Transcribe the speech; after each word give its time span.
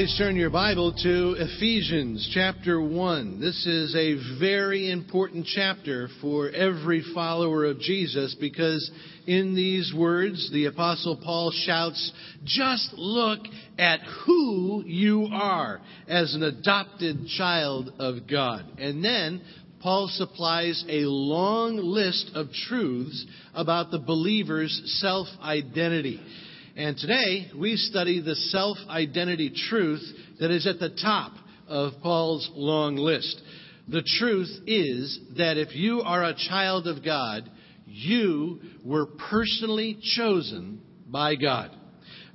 Please 0.00 0.16
turn 0.16 0.34
your 0.34 0.48
Bible 0.48 0.94
to 1.02 1.34
Ephesians 1.38 2.26
chapter 2.32 2.80
1. 2.80 3.38
This 3.38 3.66
is 3.66 3.94
a 3.94 4.14
very 4.40 4.90
important 4.90 5.44
chapter 5.44 6.08
for 6.22 6.48
every 6.48 7.04
follower 7.14 7.66
of 7.66 7.80
Jesus 7.80 8.34
because 8.40 8.90
in 9.26 9.54
these 9.54 9.92
words, 9.94 10.50
the 10.54 10.64
Apostle 10.64 11.20
Paul 11.22 11.50
shouts, 11.50 12.12
Just 12.44 12.94
look 12.94 13.40
at 13.78 14.00
who 14.24 14.84
you 14.86 15.28
are 15.30 15.82
as 16.08 16.34
an 16.34 16.44
adopted 16.44 17.26
child 17.36 17.92
of 17.98 18.26
God. 18.26 18.64
And 18.78 19.04
then 19.04 19.42
Paul 19.82 20.08
supplies 20.10 20.82
a 20.88 21.00
long 21.00 21.76
list 21.76 22.30
of 22.34 22.46
truths 22.52 23.26
about 23.52 23.90
the 23.90 23.98
believer's 23.98 24.80
self 25.02 25.28
identity. 25.42 26.22
And 26.76 26.96
today 26.96 27.50
we 27.58 27.76
study 27.76 28.20
the 28.20 28.36
self 28.36 28.78
identity 28.88 29.52
truth 29.68 30.02
that 30.38 30.52
is 30.52 30.66
at 30.66 30.78
the 30.78 30.90
top 31.02 31.32
of 31.66 31.94
Paul's 32.02 32.48
long 32.54 32.96
list. 32.96 33.40
The 33.88 34.02
truth 34.18 34.50
is 34.66 35.18
that 35.36 35.56
if 35.56 35.74
you 35.74 36.00
are 36.02 36.22
a 36.22 36.36
child 36.48 36.86
of 36.86 37.04
God, 37.04 37.50
you 37.86 38.60
were 38.84 39.06
personally 39.30 39.98
chosen 40.16 40.80
by 41.08 41.34
God. 41.34 41.72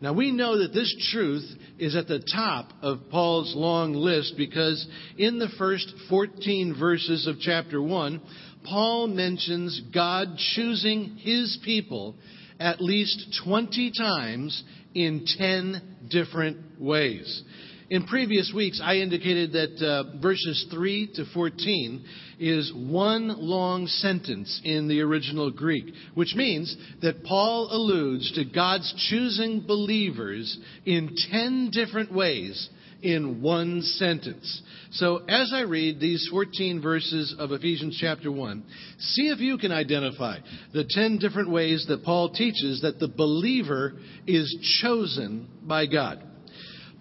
Now 0.02 0.12
we 0.12 0.32
know 0.32 0.58
that 0.60 0.74
this 0.74 0.94
truth 1.14 1.46
is 1.80 1.96
at 1.96 2.08
the 2.08 2.20
top 2.20 2.72
of 2.82 3.10
Paul's 3.10 3.56
long 3.56 3.94
list 3.94 4.34
because 4.36 4.86
in 5.18 5.40
the 5.40 5.50
first 5.58 5.94
14 6.10 6.76
verses 6.78 7.26
of 7.26 7.40
chapter 7.40 7.82
1, 7.82 8.22
Paul 8.66 9.08
mentions 9.08 9.82
God 9.94 10.38
choosing 10.56 11.16
his 11.18 11.58
people 11.64 12.16
at 12.60 12.82
least 12.82 13.42
20 13.44 13.92
times 13.98 14.64
in 14.94 15.26
10 15.38 16.08
different 16.10 16.58
ways. 16.80 17.44
In 17.88 18.08
previous 18.08 18.52
weeks, 18.56 18.82
I 18.84 18.96
indicated 18.96 19.52
that 19.52 19.86
uh, 19.86 20.20
verses 20.20 20.66
3 20.72 21.12
to 21.16 21.26
14 21.34 22.04
is 22.40 22.74
one 22.74 23.28
long 23.28 23.86
sentence 23.86 24.60
in 24.64 24.88
the 24.88 25.02
original 25.02 25.52
Greek, 25.52 25.94
which 26.16 26.34
means 26.36 26.76
that 27.04 27.24
Paul 27.24 27.70
alludes 27.72 28.32
to 28.34 28.46
God's 28.46 28.92
choosing 29.10 29.62
believers 29.68 30.58
in 30.86 31.16
10 31.32 31.70
different 31.72 32.12
ways 32.12 32.70
in 33.06 33.40
one 33.40 33.84
sentence. 33.84 34.64
So 34.94 35.18
as 35.30 35.52
I 35.54 35.62
read 35.62 36.00
these 36.00 36.28
14 36.32 36.82
verses 36.82 37.36
of 37.38 37.52
Ephesians 37.52 37.98
chapter 38.02 38.32
1, 38.32 38.64
see 38.98 39.28
if 39.28 39.40
you 39.40 39.60
can 39.60 39.72
identify 39.72 40.40
the 40.74 40.86
10 40.90 41.20
different 41.20 41.52
ways 41.52 41.86
that 41.88 42.04
Paul 42.04 42.32
teaches 42.32 42.82
that 42.82 43.00
the 43.00 43.08
believer 43.08 43.94
is 44.26 44.82
chosen 44.82 45.48
by 45.62 45.86
God. 45.86 46.24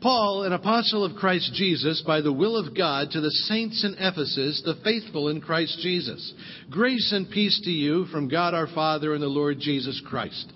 Paul, 0.03 0.43
an 0.43 0.53
apostle 0.53 1.03
of 1.03 1.17
Christ 1.17 1.55
Jesus, 1.55 2.03
by 2.07 2.21
the 2.21 2.33
will 2.33 2.59
of 2.59 2.77
God, 2.77 3.11
to 3.13 3.23
the 3.23 3.31
saints 3.31 3.83
in 3.85 3.95
Ephesus, 3.95 4.61
the 4.63 4.79
faithful 4.85 5.31
in 5.31 5.41
Christ 5.41 5.79
Jesus. 5.81 6.35
Grace 6.71 7.13
and 7.13 7.31
peace 7.31 7.59
to 7.65 7.71
you 7.71 8.05
from 8.07 8.29
God 8.29 8.53
our 8.53 8.67
Father 8.67 9.15
and 9.15 9.23
the 9.23 9.29
Lord 9.29 9.59
Jesus 9.59 10.03
Christ. 10.07 10.53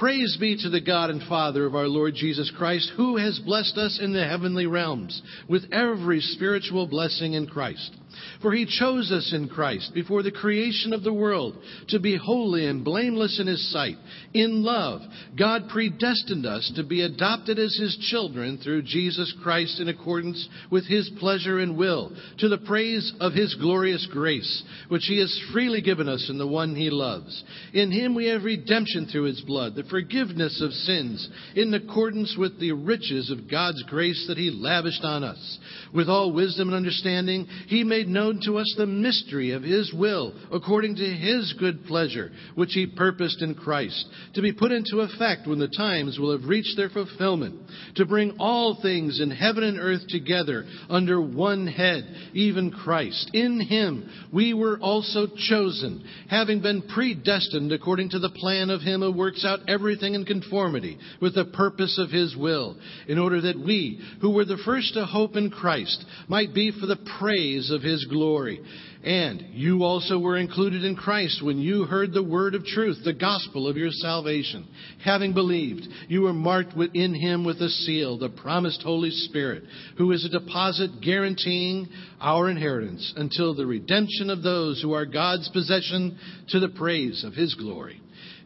Praise 0.00 0.38
be 0.40 0.56
to 0.62 0.70
the 0.70 0.80
God 0.80 1.10
and 1.10 1.22
Father 1.24 1.66
of 1.66 1.74
our 1.74 1.86
Lord 1.86 2.14
Jesus 2.14 2.50
Christ, 2.56 2.90
who 2.96 3.18
has 3.18 3.38
blessed 3.40 3.76
us 3.76 4.00
in 4.02 4.14
the 4.14 4.26
heavenly 4.26 4.64
realms 4.64 5.20
with 5.46 5.70
every 5.72 6.20
spiritual 6.22 6.86
blessing 6.86 7.34
in 7.34 7.46
Christ. 7.46 7.94
For 8.42 8.52
he 8.52 8.66
chose 8.66 9.12
us 9.12 9.32
in 9.34 9.48
Christ 9.48 9.92
before 9.94 10.22
the 10.22 10.30
creation 10.30 10.92
of 10.92 11.02
the 11.02 11.12
world 11.12 11.56
to 11.88 12.00
be 12.00 12.16
holy 12.16 12.66
and 12.66 12.84
blameless 12.84 13.38
in 13.40 13.46
his 13.46 13.70
sight. 13.70 13.96
In 14.32 14.62
love, 14.62 15.00
God 15.38 15.68
predestined 15.68 16.46
us 16.46 16.72
to 16.76 16.84
be 16.84 17.02
adopted 17.02 17.58
as 17.58 17.76
his 17.76 17.96
children 18.10 18.58
through 18.58 18.82
Jesus 18.82 19.34
Christ 19.42 19.80
in 19.80 19.88
accordance 19.88 20.48
with 20.70 20.86
his 20.86 21.10
pleasure 21.18 21.58
and 21.58 21.76
will, 21.76 22.12
to 22.38 22.48
the 22.48 22.58
praise 22.58 23.12
of 23.20 23.32
his 23.32 23.54
glorious 23.56 24.06
grace, 24.10 24.62
which 24.88 25.04
he 25.04 25.18
has 25.20 25.40
freely 25.52 25.82
given 25.82 26.08
us 26.08 26.28
in 26.30 26.38
the 26.38 26.46
one 26.46 26.74
he 26.74 26.90
loves. 26.90 27.44
In 27.72 27.90
him 27.90 28.14
we 28.14 28.26
have 28.26 28.44
redemption 28.44 29.06
through 29.06 29.24
his 29.24 29.40
blood, 29.42 29.74
the 29.74 29.84
forgiveness 29.84 30.62
of 30.62 30.72
sins, 30.72 31.28
in 31.54 31.72
accordance 31.74 32.36
with 32.38 32.58
the 32.58 32.72
riches 32.72 33.30
of 33.30 33.50
God's 33.50 33.82
grace 33.84 34.24
that 34.28 34.38
he 34.38 34.50
lavished 34.50 35.04
on 35.04 35.24
us. 35.24 35.58
With 35.92 36.08
all 36.08 36.32
wisdom 36.32 36.68
and 36.68 36.76
understanding, 36.76 37.46
he 37.66 37.84
made 37.84 37.99
known 38.08 38.40
to 38.44 38.58
us 38.58 38.74
the 38.76 38.86
mystery 38.86 39.52
of 39.52 39.62
His 39.62 39.92
will, 39.92 40.34
according 40.52 40.96
to 40.96 41.04
His 41.04 41.54
good 41.58 41.84
pleasure, 41.86 42.30
which 42.54 42.72
He 42.72 42.86
purposed 42.86 43.42
in 43.42 43.54
Christ, 43.54 44.06
to 44.34 44.42
be 44.42 44.52
put 44.52 44.72
into 44.72 45.00
effect 45.00 45.46
when 45.46 45.58
the 45.58 45.68
times 45.68 46.18
will 46.18 46.32
have 46.32 46.48
reached 46.48 46.76
their 46.76 46.88
fulfillment, 46.90 47.56
to 47.96 48.06
bring 48.06 48.36
all 48.38 48.78
things 48.80 49.20
in 49.20 49.30
heaven 49.30 49.64
and 49.64 49.78
earth 49.78 50.06
together 50.08 50.64
under 50.88 51.20
one 51.20 51.66
head, 51.66 52.04
even 52.34 52.70
Christ. 52.70 53.30
In 53.32 53.60
Him 53.60 54.08
we 54.32 54.54
were 54.54 54.78
also 54.80 55.26
chosen, 55.48 56.04
having 56.28 56.60
been 56.60 56.82
predestined 56.82 57.72
according 57.72 58.10
to 58.10 58.18
the 58.18 58.30
plan 58.30 58.70
of 58.70 58.80
Him 58.80 59.00
who 59.00 59.12
works 59.12 59.44
out 59.44 59.60
everything 59.68 60.14
in 60.14 60.24
conformity 60.24 60.98
with 61.20 61.34
the 61.34 61.44
purpose 61.44 61.98
of 61.98 62.10
His 62.10 62.36
will, 62.36 62.76
in 63.08 63.18
order 63.18 63.40
that 63.40 63.58
we, 63.58 64.00
who 64.20 64.30
were 64.30 64.44
the 64.44 64.60
first 64.64 64.94
to 64.94 65.04
hope 65.04 65.36
in 65.36 65.50
Christ, 65.50 66.04
might 66.28 66.54
be 66.54 66.70
for 66.70 66.86
the 66.86 66.98
praise 67.18 67.70
of 67.70 67.82
His 67.82 67.89
his 67.90 68.06
glory. 68.06 68.60
And 69.02 69.46
you 69.52 69.82
also 69.82 70.18
were 70.18 70.36
included 70.36 70.84
in 70.84 70.94
Christ 70.94 71.42
when 71.42 71.58
you 71.58 71.84
heard 71.84 72.12
the 72.12 72.22
word 72.22 72.54
of 72.54 72.64
truth, 72.64 72.98
the 73.02 73.14
gospel 73.14 73.66
of 73.66 73.76
your 73.76 73.90
salvation. 73.90 74.66
Having 75.04 75.32
believed, 75.32 75.86
you 76.08 76.22
were 76.22 76.32
marked 76.32 76.74
in 76.94 77.14
him 77.14 77.44
with 77.44 77.60
a 77.62 77.68
seal, 77.68 78.18
the 78.18 78.28
promised 78.28 78.82
Holy 78.82 79.10
Spirit, 79.10 79.64
who 79.96 80.12
is 80.12 80.24
a 80.24 80.38
deposit 80.38 81.00
guaranteeing 81.02 81.88
our 82.20 82.50
inheritance 82.50 83.12
until 83.16 83.54
the 83.54 83.66
redemption 83.66 84.28
of 84.28 84.42
those 84.42 84.80
who 84.82 84.92
are 84.92 85.06
God's 85.06 85.48
possession 85.48 86.18
to 86.50 86.60
the 86.60 86.68
praise 86.68 87.24
of 87.24 87.32
his 87.32 87.54
glory. 87.54 88.00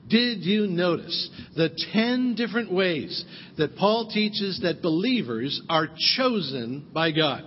Did 0.09 0.44
you 0.44 0.66
notice 0.66 1.31
the 1.56 1.71
10 1.93 2.34
different 2.34 2.71
ways 2.71 3.25
that 3.56 3.77
Paul 3.77 4.10
teaches 4.12 4.60
that 4.62 4.83
believers 4.83 5.60
are 5.69 5.88
chosen 6.16 6.91
by 6.93 7.10
God? 7.10 7.43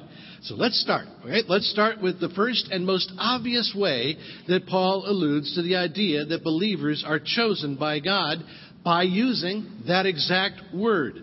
So 0.48 0.56
let's 0.56 0.80
start. 0.80 1.08
Let's 1.26 1.70
start 1.70 2.02
with 2.02 2.22
the 2.22 2.30
first 2.30 2.70
and 2.72 2.86
most 2.86 3.12
obvious 3.18 3.76
way 3.76 4.16
that 4.48 4.66
Paul 4.66 5.04
alludes 5.06 5.54
to 5.56 5.62
the 5.62 5.76
idea 5.76 6.24
that 6.24 6.42
believers 6.42 7.04
are 7.06 7.20
chosen 7.20 7.76
by 7.76 8.00
God 8.00 8.38
by 8.82 9.04
using 9.04 9.84
that 9.88 10.06
exact 10.06 10.74
word 10.74 11.16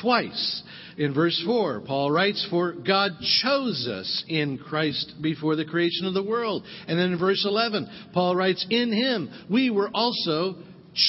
twice. 0.00 0.62
In 0.96 1.12
verse 1.12 1.42
4, 1.44 1.80
Paul 1.88 2.12
writes, 2.12 2.46
For 2.50 2.72
God 2.72 3.12
chose 3.42 3.88
us 3.90 4.24
in 4.28 4.58
Christ 4.58 5.14
before 5.20 5.56
the 5.56 5.64
creation 5.64 6.06
of 6.06 6.14
the 6.14 6.22
world. 6.22 6.62
And 6.86 6.96
then 6.96 7.12
in 7.14 7.18
verse 7.18 7.44
11, 7.44 8.10
Paul 8.12 8.36
writes, 8.36 8.64
In 8.70 8.92
him 8.92 9.28
we 9.50 9.70
were 9.70 9.90
also 9.92 10.54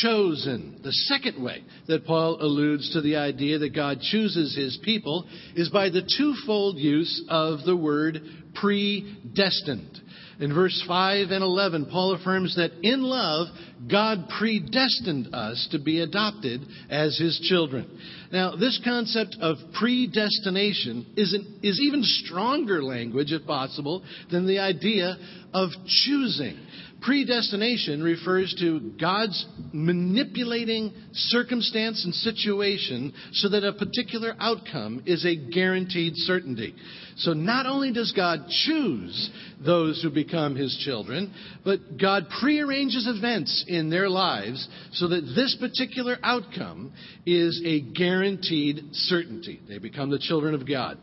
chosen. 0.01 0.79
The 0.83 0.91
second 0.91 1.43
way 1.43 1.63
that 1.87 2.05
Paul 2.05 2.41
alludes 2.41 2.93
to 2.93 3.01
the 3.01 3.17
idea 3.17 3.59
that 3.59 3.75
God 3.75 3.99
chooses 4.01 4.55
his 4.55 4.77
people 4.83 5.27
is 5.55 5.69
by 5.69 5.89
the 5.89 6.07
twofold 6.17 6.77
use 6.77 7.23
of 7.29 7.65
the 7.65 7.75
word 7.75 8.21
predestined. 8.55 9.99
In 10.39 10.53
verse 10.53 10.81
5 10.87 11.31
and 11.31 11.43
11, 11.43 11.87
Paul 11.87 12.13
affirms 12.13 12.55
that 12.55 12.71
in 12.81 13.01
love, 13.01 13.47
God 13.91 14.29
predestined 14.37 15.35
us 15.35 15.67
to 15.71 15.79
be 15.79 15.99
adopted 15.99 16.61
as 16.89 17.17
his 17.17 17.37
children. 17.49 17.99
Now, 18.31 18.55
this 18.55 18.79
concept 18.85 19.35
of 19.41 19.57
predestination 19.73 21.07
is, 21.17 21.33
an, 21.33 21.59
is 21.61 21.81
even 21.81 22.03
stronger 22.03 22.81
language, 22.81 23.33
if 23.33 23.45
possible, 23.45 24.01
than 24.31 24.47
the 24.47 24.59
idea 24.59 25.17
of 25.53 25.71
choosing. 25.85 26.57
Predestination 27.01 28.03
refers 28.03 28.53
to 28.59 28.91
God's 28.99 29.45
manipulating 29.71 30.93
circumstance 31.13 32.03
and 32.03 32.13
situation 32.13 33.13
so 33.33 33.49
that 33.49 33.63
a 33.63 33.73
particular 33.73 34.35
outcome 34.39 35.03
is 35.05 35.25
a 35.25 35.35
guaranteed 35.35 36.13
certainty. 36.15 36.75
So 37.19 37.33
not 37.33 37.65
only 37.65 37.91
does 37.91 38.13
God 38.13 38.45
choose 38.47 39.29
those 39.63 40.01
who 40.01 40.09
become 40.09 40.55
his 40.55 40.81
children, 40.85 41.33
but 41.65 41.97
God 41.99 42.27
prearranges 42.39 43.07
events 43.07 43.65
in 43.67 43.89
their 43.89 44.09
lives 44.09 44.65
so 44.93 45.09
that 45.09 45.21
this 45.35 45.57
particular 45.59 46.17
outcome 46.23 46.93
is 47.25 47.61
a 47.65 47.81
guaranteed 47.81 48.93
certainty. 48.93 49.59
They 49.67 49.79
become 49.79 50.09
the 50.09 50.19
children 50.19 50.55
of 50.55 50.67
God. 50.67 50.97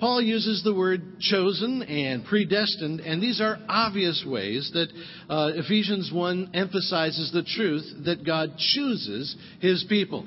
Paul 0.00 0.20
uses 0.20 0.64
the 0.64 0.74
word 0.74 1.20
chosen 1.20 1.84
and 1.84 2.24
predestined, 2.24 2.98
and 2.98 3.22
these 3.22 3.40
are 3.40 3.58
obvious 3.68 4.24
ways 4.26 4.72
that 4.74 4.88
uh, 5.28 5.52
Ephesians 5.54 6.10
1 6.12 6.50
emphasizes 6.52 7.30
the 7.32 7.44
truth 7.44 8.04
that 8.06 8.26
God 8.26 8.56
chooses 8.58 9.36
his 9.60 9.84
people. 9.88 10.26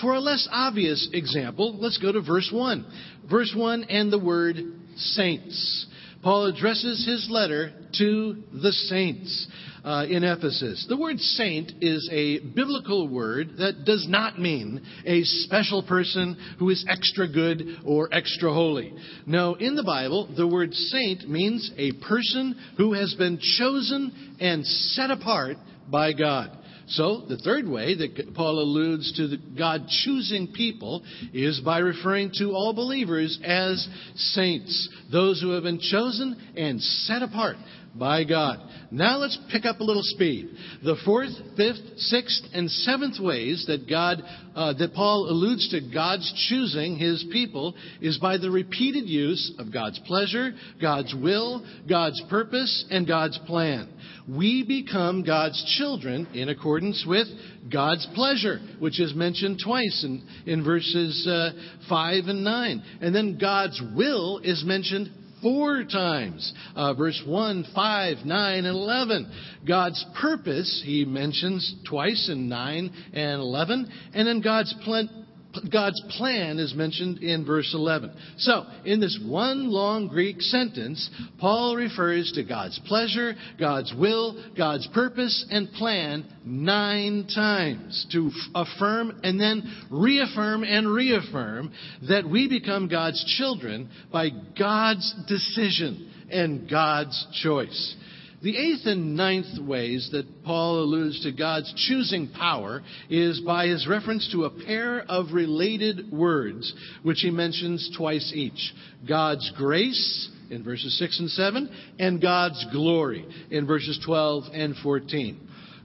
For 0.00 0.14
a 0.14 0.20
less 0.20 0.48
obvious 0.50 1.08
example, 1.12 1.76
let's 1.78 1.98
go 1.98 2.12
to 2.12 2.20
verse 2.20 2.50
1. 2.52 2.86
Verse 3.28 3.52
1 3.56 3.84
and 3.84 4.12
the 4.12 4.18
word 4.18 4.56
saints. 4.96 5.86
Paul 6.22 6.46
addresses 6.46 7.04
his 7.06 7.28
letter 7.30 7.70
to 7.98 8.42
the 8.52 8.72
saints 8.72 9.46
uh, 9.84 10.06
in 10.08 10.24
Ephesus. 10.24 10.86
The 10.88 10.96
word 10.96 11.20
saint 11.20 11.72
is 11.82 12.08
a 12.10 12.38
biblical 12.38 13.08
word 13.08 13.58
that 13.58 13.84
does 13.84 14.06
not 14.08 14.40
mean 14.40 14.80
a 15.04 15.22
special 15.22 15.82
person 15.82 16.36
who 16.58 16.70
is 16.70 16.84
extra 16.88 17.28
good 17.30 17.62
or 17.84 18.08
extra 18.12 18.52
holy. 18.52 18.94
No, 19.26 19.54
in 19.54 19.76
the 19.76 19.84
Bible, 19.84 20.32
the 20.34 20.48
word 20.48 20.72
saint 20.72 21.28
means 21.28 21.70
a 21.76 21.92
person 22.08 22.56
who 22.78 22.94
has 22.94 23.14
been 23.14 23.38
chosen 23.58 24.36
and 24.40 24.64
set 24.66 25.10
apart 25.10 25.58
by 25.90 26.14
God. 26.14 26.56
So, 26.88 27.22
the 27.28 27.38
third 27.38 27.66
way 27.66 27.94
that 27.94 28.34
Paul 28.34 28.60
alludes 28.60 29.12
to 29.16 29.36
God 29.56 29.88
choosing 29.88 30.52
people 30.52 31.02
is 31.32 31.60
by 31.60 31.78
referring 31.78 32.32
to 32.38 32.52
all 32.52 32.74
believers 32.74 33.38
as 33.42 33.88
saints, 34.14 34.88
those 35.10 35.40
who 35.40 35.50
have 35.50 35.62
been 35.62 35.80
chosen 35.80 36.36
and 36.56 36.80
set 36.82 37.22
apart 37.22 37.56
by 37.94 38.24
God. 38.24 38.58
Now 38.90 39.18
let's 39.18 39.38
pick 39.50 39.64
up 39.64 39.80
a 39.80 39.84
little 39.84 40.02
speed. 40.02 40.50
The 40.82 40.96
fourth, 41.04 41.30
fifth, 41.56 41.98
sixth, 41.98 42.42
and 42.52 42.70
seventh 42.70 43.20
ways 43.20 43.64
that 43.68 43.88
God, 43.88 44.22
uh, 44.54 44.72
that 44.74 44.94
Paul 44.94 45.28
alludes 45.30 45.68
to 45.70 45.80
God's 45.92 46.32
choosing 46.48 46.96
His 46.96 47.24
people 47.32 47.74
is 48.00 48.18
by 48.18 48.38
the 48.38 48.50
repeated 48.50 49.08
use 49.08 49.54
of 49.58 49.72
God's 49.72 49.98
pleasure, 50.06 50.52
God's 50.80 51.14
will, 51.14 51.64
God's 51.88 52.20
purpose, 52.28 52.84
and 52.90 53.06
God's 53.06 53.38
plan. 53.46 53.88
We 54.28 54.64
become 54.66 55.22
God's 55.22 55.62
children 55.78 56.26
in 56.34 56.48
accordance 56.48 57.04
with 57.06 57.28
God's 57.72 58.06
pleasure, 58.14 58.58
which 58.78 59.00
is 59.00 59.14
mentioned 59.14 59.60
twice 59.64 60.04
in, 60.04 60.22
in 60.46 60.64
verses 60.64 61.26
uh, 61.28 61.50
5 61.88 62.24
and 62.26 62.44
9. 62.44 62.82
And 63.00 63.14
then 63.14 63.38
God's 63.38 63.80
will 63.94 64.38
is 64.38 64.64
mentioned 64.64 65.10
four 65.44 65.84
times. 65.84 66.52
Uh, 66.74 66.94
verse 66.94 67.22
1, 67.24 67.66
5, 67.74 68.16
9, 68.24 68.58
and 68.58 68.66
11. 68.66 69.30
God's 69.68 70.04
purpose, 70.20 70.82
he 70.84 71.04
mentions 71.04 71.76
twice 71.88 72.28
in 72.32 72.48
9 72.48 72.90
and 73.12 73.40
11. 73.40 73.92
And 74.14 74.26
then 74.26 74.40
God's 74.40 74.74
plan 74.82 75.23
God's 75.72 76.00
plan 76.16 76.58
is 76.58 76.74
mentioned 76.74 77.18
in 77.18 77.44
verse 77.44 77.72
11. 77.74 78.12
So, 78.38 78.64
in 78.84 79.00
this 79.00 79.18
one 79.24 79.70
long 79.70 80.08
Greek 80.08 80.40
sentence, 80.40 81.10
Paul 81.38 81.76
refers 81.76 82.32
to 82.32 82.44
God's 82.44 82.78
pleasure, 82.86 83.34
God's 83.58 83.92
will, 83.94 84.42
God's 84.56 84.86
purpose, 84.88 85.44
and 85.50 85.70
plan 85.72 86.24
nine 86.44 87.26
times 87.34 88.06
to 88.12 88.30
affirm 88.54 89.20
and 89.22 89.40
then 89.40 89.62
reaffirm 89.90 90.64
and 90.64 90.92
reaffirm 90.92 91.72
that 92.08 92.28
we 92.28 92.48
become 92.48 92.88
God's 92.88 93.22
children 93.38 93.88
by 94.12 94.30
God's 94.58 95.14
decision 95.28 96.10
and 96.30 96.68
God's 96.68 97.26
choice. 97.42 97.96
The 98.44 98.58
eighth 98.58 98.84
and 98.84 99.16
ninth 99.16 99.58
ways 99.58 100.10
that 100.12 100.44
Paul 100.44 100.82
alludes 100.82 101.22
to 101.22 101.32
God's 101.32 101.72
choosing 101.88 102.28
power 102.28 102.82
is 103.08 103.40
by 103.40 103.68
his 103.68 103.88
reference 103.88 104.30
to 104.32 104.44
a 104.44 104.50
pair 104.50 105.00
of 105.00 105.32
related 105.32 106.12
words, 106.12 106.74
which 107.02 107.20
he 107.20 107.30
mentions 107.30 107.90
twice 107.96 108.32
each 108.34 108.74
God's 109.08 109.50
grace 109.56 110.28
in 110.50 110.62
verses 110.62 110.98
6 110.98 111.20
and 111.20 111.30
7, 111.30 111.70
and 111.98 112.20
God's 112.20 112.62
glory 112.70 113.24
in 113.50 113.66
verses 113.66 113.98
12 114.04 114.44
and 114.52 114.76
14. 114.76 115.40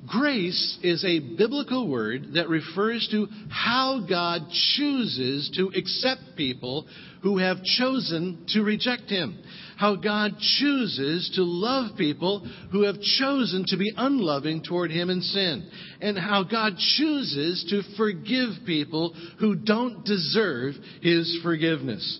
Grace 0.08 0.80
is 0.82 1.04
a 1.04 1.20
biblical 1.38 1.88
word 1.88 2.34
that 2.34 2.50
refers 2.50 3.08
to 3.12 3.28
how 3.50 4.06
God 4.10 4.44
chooses 4.76 5.52
to 5.56 5.72
accept 5.76 6.38
people 6.38 6.88
who 7.22 7.38
have 7.38 7.64
chosen 7.64 8.46
to 8.50 8.64
reject 8.64 9.10
Him. 9.10 9.44
How 9.78 9.96
God 9.96 10.36
chooses 10.40 11.32
to 11.36 11.44
love 11.44 11.98
people 11.98 12.48
who 12.72 12.84
have 12.84 13.00
chosen 13.20 13.66
to 13.68 13.78
be 13.78 13.92
unloving 13.96 14.64
toward 14.64 14.92
Him 14.92 15.10
in 15.10 15.22
sin. 15.22 15.70
And 16.02 16.18
how 16.18 16.44
God 16.44 16.78
chooses 16.78 17.66
to 17.70 17.96
forgive 17.98 18.66
people 18.66 19.14
who 19.40 19.56
don't 19.56 20.06
deserve 20.06 20.76
His 21.02 21.40
forgiveness. 21.44 22.20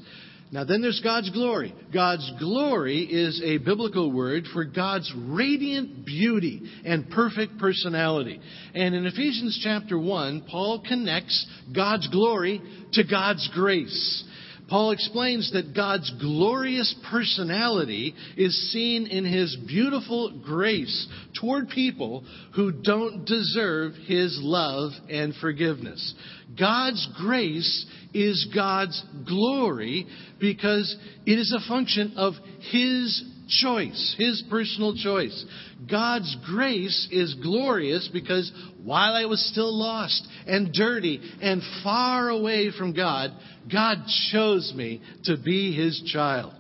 Now, 0.52 0.64
then 0.64 0.82
there's 0.82 1.02
God's 1.04 1.30
glory. 1.30 1.76
God's 1.94 2.32
glory 2.40 3.04
is 3.04 3.40
a 3.46 3.60
biblical 3.60 4.12
word 4.12 4.46
for 4.52 4.66
God's 4.66 5.12
radiant 5.16 6.08
beauty 6.08 6.64
and 6.84 7.08
perfect 7.12 7.60
personality. 7.60 8.40
And 8.74 8.96
in 8.96 9.06
Ephesians 9.06 9.60
chapter 9.64 10.00
1, 10.00 10.46
Paul 10.50 10.84
connects 10.88 11.46
God's 11.74 12.08
glory 12.08 12.62
to 12.94 13.04
God's 13.04 13.48
grace. 13.54 14.24
Paul 14.70 14.92
explains 14.92 15.52
that 15.54 15.76
God's 15.76 16.12
glorious 16.22 16.94
personality 17.10 18.14
is 18.38 18.72
seen 18.72 19.08
in 19.08 19.26
his 19.26 19.58
beautiful 19.68 20.40
grace 20.44 21.08
toward 21.40 21.70
people 21.70 22.24
who 22.56 22.72
don't 22.72 23.26
deserve 23.26 23.94
his 24.06 24.40
love 24.42 24.92
and 25.10 25.34
forgiveness. 25.36 26.14
God's 26.58 27.08
grace 27.18 27.86
is 28.14 28.48
God's 28.54 29.04
glory 29.28 30.06
because 30.40 30.96
it 31.26 31.40
is 31.40 31.52
a 31.54 31.68
function 31.68 32.14
of 32.16 32.34
his 32.72 33.24
choice, 33.50 34.16
his 34.18 34.44
personal 34.50 34.96
choice. 34.96 35.46
God's 35.90 36.36
grace 36.46 37.08
is 37.12 37.36
glorious 37.36 38.10
because 38.12 38.52
while 38.84 39.14
I 39.14 39.26
was 39.26 39.44
still 39.52 39.78
lost 39.78 40.28
and 40.48 40.72
dirty 40.72 41.20
and 41.42 41.62
far 41.84 42.30
away 42.30 42.72
from 42.72 42.94
God, 42.94 43.32
God 43.72 43.98
chose 44.32 44.74
me 44.76 45.02
to 45.26 45.38
be 45.38 45.74
his 45.74 46.02
child. 46.12 46.54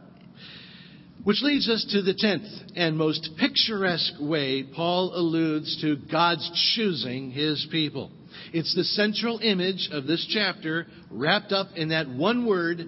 Which 1.24 1.42
leads 1.42 1.70
us 1.70 1.86
to 1.92 2.02
the 2.02 2.14
tenth 2.14 2.48
and 2.76 2.98
most 2.98 3.30
picturesque 3.38 4.14
way 4.20 4.64
Paul 4.64 5.12
alludes 5.14 5.80
to 5.82 5.98
God's 6.12 6.50
choosing 6.76 7.32
his 7.32 7.68
people. 7.72 8.12
It's 8.54 8.74
the 8.74 8.84
central 8.84 9.40
image 9.40 9.90
of 9.92 10.08
this 10.08 10.26
chapter 10.30 10.88
wrapped 11.12 11.52
up 11.52 11.68
in 11.76 11.90
that 11.90 12.10
one 12.10 12.46
word, 12.46 12.80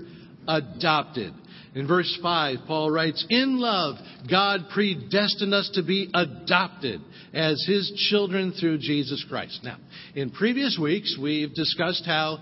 adopted. 0.47 1.33
In 1.73 1.87
verse 1.87 2.19
5, 2.21 2.59
Paul 2.67 2.91
writes, 2.91 3.25
In 3.29 3.57
love, 3.57 3.95
God 4.29 4.65
predestined 4.73 5.53
us 5.53 5.69
to 5.75 5.83
be 5.83 6.09
adopted 6.13 6.99
as 7.33 7.63
his 7.65 7.91
children 8.09 8.51
through 8.51 8.79
Jesus 8.79 9.25
Christ. 9.29 9.61
Now, 9.63 9.77
in 10.13 10.31
previous 10.31 10.77
weeks, 10.81 11.17
we've 11.21 11.53
discussed 11.53 12.03
how 12.05 12.39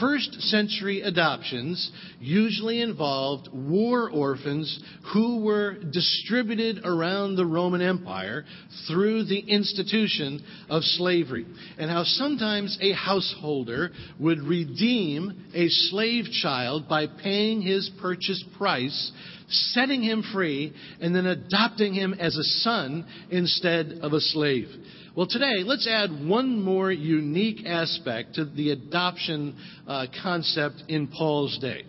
first 0.00 0.32
century 0.42 1.02
adoptions 1.02 1.90
usually 2.20 2.82
involved 2.82 3.48
war 3.52 4.10
orphans 4.10 4.78
who 5.12 5.42
were 5.42 5.76
distributed 5.90 6.82
around 6.84 7.34
the 7.34 7.46
Roman 7.46 7.80
Empire 7.80 8.44
through 8.86 9.24
the 9.24 9.40
institution 9.40 10.44
of 10.68 10.84
slavery, 10.84 11.46
and 11.78 11.90
how 11.90 12.04
sometimes 12.04 12.78
a 12.80 12.92
householder 12.92 13.90
would 14.20 14.38
redeem 14.40 15.46
a 15.54 15.68
slave 15.68 16.26
child 16.42 16.88
by 16.88 17.06
paying 17.06 17.62
his 17.62 17.90
purchase 18.00 18.44
price 18.56 19.12
setting 19.50 20.02
him 20.02 20.22
free, 20.32 20.72
and 21.00 21.14
then 21.14 21.26
adopting 21.26 21.92
him 21.92 22.14
as 22.14 22.36
a 22.36 22.44
son 22.62 23.04
instead 23.30 23.98
of 24.02 24.12
a 24.12 24.20
slave. 24.20 24.68
Well, 25.16 25.26
today, 25.26 25.64
let's 25.64 25.88
add 25.88 26.24
one 26.24 26.62
more 26.62 26.92
unique 26.92 27.66
aspect 27.66 28.36
to 28.36 28.44
the 28.44 28.70
adoption 28.70 29.56
uh, 29.86 30.06
concept 30.22 30.84
in 30.88 31.08
Paul's 31.08 31.58
day. 31.58 31.84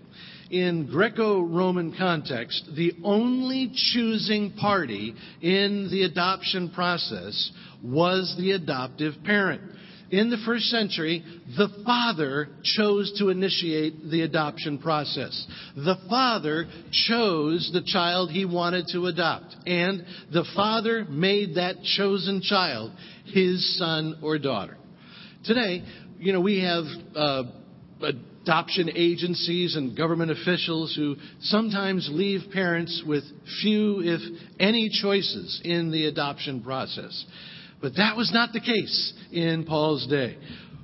In 0.51 0.87
Greco 0.87 1.41
Roman 1.41 1.95
context, 1.97 2.69
the 2.75 2.93
only 3.03 3.71
choosing 3.73 4.51
party 4.51 5.15
in 5.41 5.89
the 5.89 6.03
adoption 6.03 6.69
process 6.69 7.51
was 7.81 8.35
the 8.37 8.51
adoptive 8.51 9.15
parent 9.23 9.61
in 10.11 10.29
the 10.29 10.37
first 10.45 10.65
century, 10.65 11.23
the 11.57 11.69
father 11.85 12.49
chose 12.63 13.13
to 13.17 13.29
initiate 13.29 14.09
the 14.09 14.23
adoption 14.23 14.77
process. 14.77 15.47
The 15.75 15.95
father 16.09 16.67
chose 16.91 17.71
the 17.73 17.81
child 17.81 18.29
he 18.29 18.43
wanted 18.43 18.87
to 18.91 19.05
adopt, 19.05 19.55
and 19.65 20.05
the 20.33 20.45
father 20.53 21.05
made 21.05 21.55
that 21.55 21.81
chosen 21.83 22.41
child 22.41 22.91
his 23.25 23.77
son 23.77 24.19
or 24.21 24.37
daughter. 24.37 24.77
Today, 25.45 25.81
you 26.19 26.33
know, 26.33 26.41
we 26.41 26.61
have 26.61 26.83
uh, 27.15 27.43
adoption 28.43 28.89
agencies 28.95 29.75
and 29.75 29.95
government 29.95 30.31
officials 30.31 30.95
who 30.95 31.15
sometimes 31.41 32.09
leave 32.11 32.51
parents 32.51 33.03
with 33.05 33.23
few, 33.61 34.01
if 34.01 34.21
any, 34.59 34.89
choices 34.89 35.61
in 35.63 35.91
the 35.91 36.05
adoption 36.05 36.61
process. 36.61 37.25
But 37.81 37.95
that 37.97 38.15
was 38.15 38.31
not 38.33 38.53
the 38.53 38.59
case 38.59 39.13
in 39.31 39.65
Paul's 39.65 40.07
day. 40.07 40.37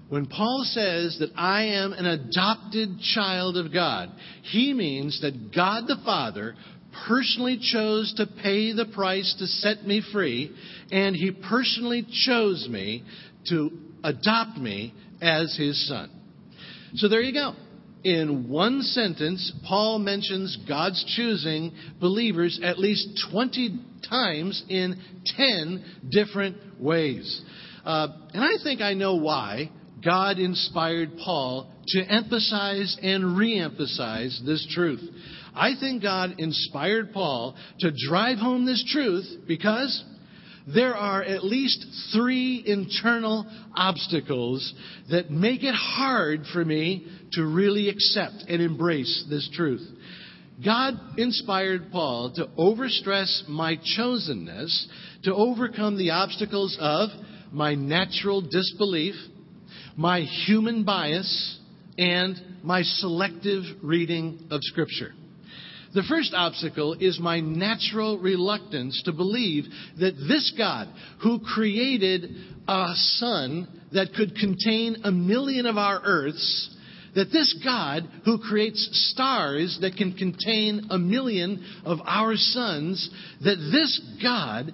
When 0.10 0.26
Paul 0.26 0.64
says 0.66 1.18
that 1.20 1.32
I 1.36 1.64
am 1.66 1.94
an 1.94 2.06
adopted 2.06 3.00
child 3.14 3.58
of 3.58 3.74
God, 3.74 4.10
he 4.44 4.74
means 4.74 5.22
that 5.22 5.54
God 5.54 5.84
the 5.88 5.98
Father 6.06 6.56
personally 7.08 7.60
chose 7.62 8.14
to 8.18 8.26
pay 8.42 8.72
the 8.74 8.86
price 8.86 9.36
to 9.40 9.48
set 9.48 9.86
me 9.86 10.02
free, 10.14 10.56
and 10.92 11.16
he 11.16 11.32
personally 11.32 12.08
chose 12.26 12.68
me 12.70 13.04
to 13.50 13.70
adopt 14.04 14.58
me 14.58 14.94
as 15.22 15.56
his 15.58 15.88
son. 15.88 16.10
So 16.96 17.08
there 17.08 17.22
you 17.22 17.34
go. 17.34 17.53
in 18.03 18.48
one 18.48 18.82
sentence, 18.82 19.51
Paul 19.67 20.00
mentions 20.00 20.58
God's 20.67 21.03
choosing 21.15 21.74
believers 22.00 22.60
at 22.63 22.79
least 22.79 23.27
20 23.32 23.79
times 24.10 24.63
in 24.70 25.01
10 25.25 25.84
different 26.10 26.58
ways. 26.79 27.41
Uh, 27.84 28.08
and 28.34 28.44
I 28.44 28.63
think 28.63 28.82
I 28.82 28.94
know 28.94 29.15
why 29.15 29.72
God 30.03 30.39
inspired 30.39 31.17
Paul 31.24 31.72
to 31.88 32.01
emphasize 32.01 32.98
and 33.01 33.38
re 33.38 33.60
emphasize 33.60 34.41
this 34.46 34.65
truth. 34.74 35.01
I 35.56 35.72
think 35.79 36.03
God 36.03 36.36
inspired 36.38 37.13
Paul 37.13 37.56
to 37.79 37.91
drive 38.08 38.38
home 38.38 38.65
this 38.65 38.84
truth 38.91 39.25
because 39.48 40.03
there 40.74 40.95
are 40.95 41.24
at 41.24 41.45
least 41.45 41.86
three 42.13 42.62
internal 42.65 43.45
obstacles 43.74 44.74
that 45.09 45.31
make 45.31 45.63
it 45.63 45.74
hard 45.74 46.41
for 46.51 46.63
me 46.65 47.07
to 47.33 47.45
really 47.45 47.89
accept 47.89 48.43
and 48.50 48.62
embrace 48.62 49.25
this 49.29 49.50
truth. 49.53 49.88
God 50.63 50.95
inspired 51.17 51.91
Paul 51.91 52.33
to 52.36 52.47
overstress 52.57 53.47
my 53.47 53.77
chosenness, 53.97 54.88
to 55.24 55.33
overcome 55.33 55.97
the 55.97 56.12
obstacles 56.12 56.75
of 56.79 57.09
my 57.51 57.75
natural 57.75 58.41
disbelief, 58.41 59.15
my 59.95 60.21
human 60.21 60.83
bias, 60.83 61.59
and 61.97 62.36
my 62.63 62.81
selective 62.81 63.63
reading 63.83 64.47
of 64.51 64.62
Scripture. 64.63 65.13
The 65.98 66.04
first 66.04 66.36
obstacle 66.36 66.94
is 67.00 67.20
my 67.20 67.39
natural 67.39 68.20
reluctance 68.20 69.01
to 69.06 69.12
believe 69.12 69.66
that 70.00 70.13
this 70.27 70.54
God, 70.56 70.88
who 71.24 71.39
created 71.39 72.36
a 72.68 72.92
sun 72.94 73.68
that 73.94 74.13
could 74.13 74.36
contain 74.36 74.98
a 75.04 75.12
million 75.12 75.66
of 75.66 75.75
our 75.75 76.00
earths, 76.04 76.77
that 77.16 77.32
this 77.32 77.51
God, 77.63 78.08
who 78.25 78.38
creates 78.38 78.88
stars 79.12 79.80
that 79.82 79.96
can 79.96 80.13
contain 80.13 80.86
a 80.92 81.00
million 81.00 81.66
of 81.84 81.98
our 82.06 82.36
suns, 82.36 83.10
that 83.42 83.56
this 83.72 84.00
God, 84.22 84.72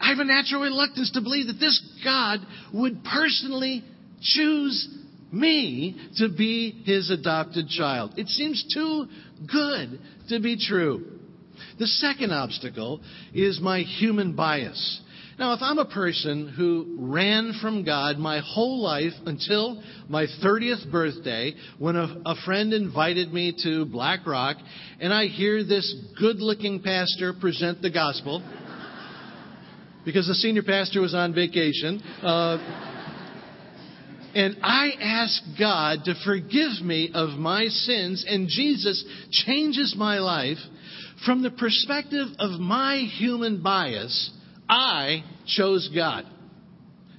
I 0.00 0.08
have 0.08 0.18
a 0.18 0.24
natural 0.24 0.62
reluctance 0.62 1.12
to 1.12 1.20
believe 1.20 1.46
that 1.46 1.60
this 1.60 1.80
God 2.02 2.40
would 2.72 3.04
personally 3.04 3.84
choose 4.20 4.88
me 5.32 5.96
to 6.16 6.28
be 6.28 6.82
his 6.84 7.10
adopted 7.10 7.68
child. 7.68 8.14
It 8.16 8.28
seems 8.28 8.64
too 8.72 9.06
good 9.50 9.98
to 10.28 10.40
be 10.40 10.56
true. 10.56 11.14
The 11.78 11.86
second 11.86 12.32
obstacle 12.32 13.00
is 13.32 13.60
my 13.60 13.80
human 13.80 14.34
bias. 14.34 15.00
Now, 15.36 15.52
if 15.54 15.62
I'm 15.62 15.78
a 15.78 15.84
person 15.84 16.48
who 16.48 16.96
ran 16.96 17.54
from 17.60 17.84
God 17.84 18.18
my 18.18 18.38
whole 18.38 18.80
life 18.80 19.12
until 19.26 19.82
my 20.08 20.26
30th 20.26 20.90
birthday, 20.92 21.54
when 21.78 21.96
a, 21.96 22.22
a 22.24 22.36
friend 22.44 22.72
invited 22.72 23.32
me 23.32 23.52
to 23.64 23.84
Black 23.84 24.26
Rock, 24.26 24.58
and 25.00 25.12
I 25.12 25.26
hear 25.26 25.64
this 25.64 25.92
good 26.20 26.36
looking 26.36 26.82
pastor 26.82 27.32
present 27.32 27.82
the 27.82 27.90
gospel, 27.90 28.44
because 30.04 30.28
the 30.28 30.36
senior 30.36 30.62
pastor 30.62 31.00
was 31.00 31.14
on 31.14 31.34
vacation, 31.34 32.00
uh, 32.22 32.93
and 34.34 34.56
I 34.62 34.90
ask 35.00 35.42
God 35.58 36.04
to 36.04 36.14
forgive 36.24 36.82
me 36.82 37.10
of 37.14 37.30
my 37.38 37.66
sins, 37.66 38.24
and 38.28 38.48
Jesus 38.48 39.04
changes 39.30 39.94
my 39.96 40.18
life. 40.18 40.58
From 41.24 41.42
the 41.42 41.50
perspective 41.50 42.28
of 42.38 42.60
my 42.60 42.96
human 42.96 43.62
bias, 43.62 44.30
I 44.68 45.24
chose 45.46 45.88
God. 45.94 46.26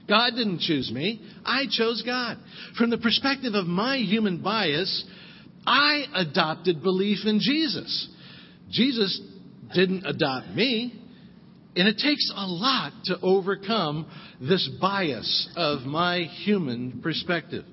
God 0.07 0.31
didn't 0.31 0.59
choose 0.59 0.91
me. 0.91 1.21
I 1.43 1.65
chose 1.69 2.03
God. 2.05 2.37
From 2.77 2.89
the 2.89 2.97
perspective 2.97 3.55
of 3.55 3.65
my 3.65 3.97
human 3.97 4.41
bias, 4.41 5.05
I 5.65 6.03
adopted 6.13 6.83
belief 6.83 7.19
in 7.25 7.39
Jesus. 7.39 8.09
Jesus 8.69 9.19
didn't 9.73 10.05
adopt 10.05 10.49
me. 10.49 11.01
And 11.75 11.87
it 11.87 11.97
takes 11.97 12.31
a 12.33 12.45
lot 12.47 12.93
to 13.05 13.19
overcome 13.21 14.07
this 14.39 14.69
bias 14.79 15.49
of 15.57 15.81
my 15.81 16.19
human 16.19 17.01
perspective. 17.01 17.65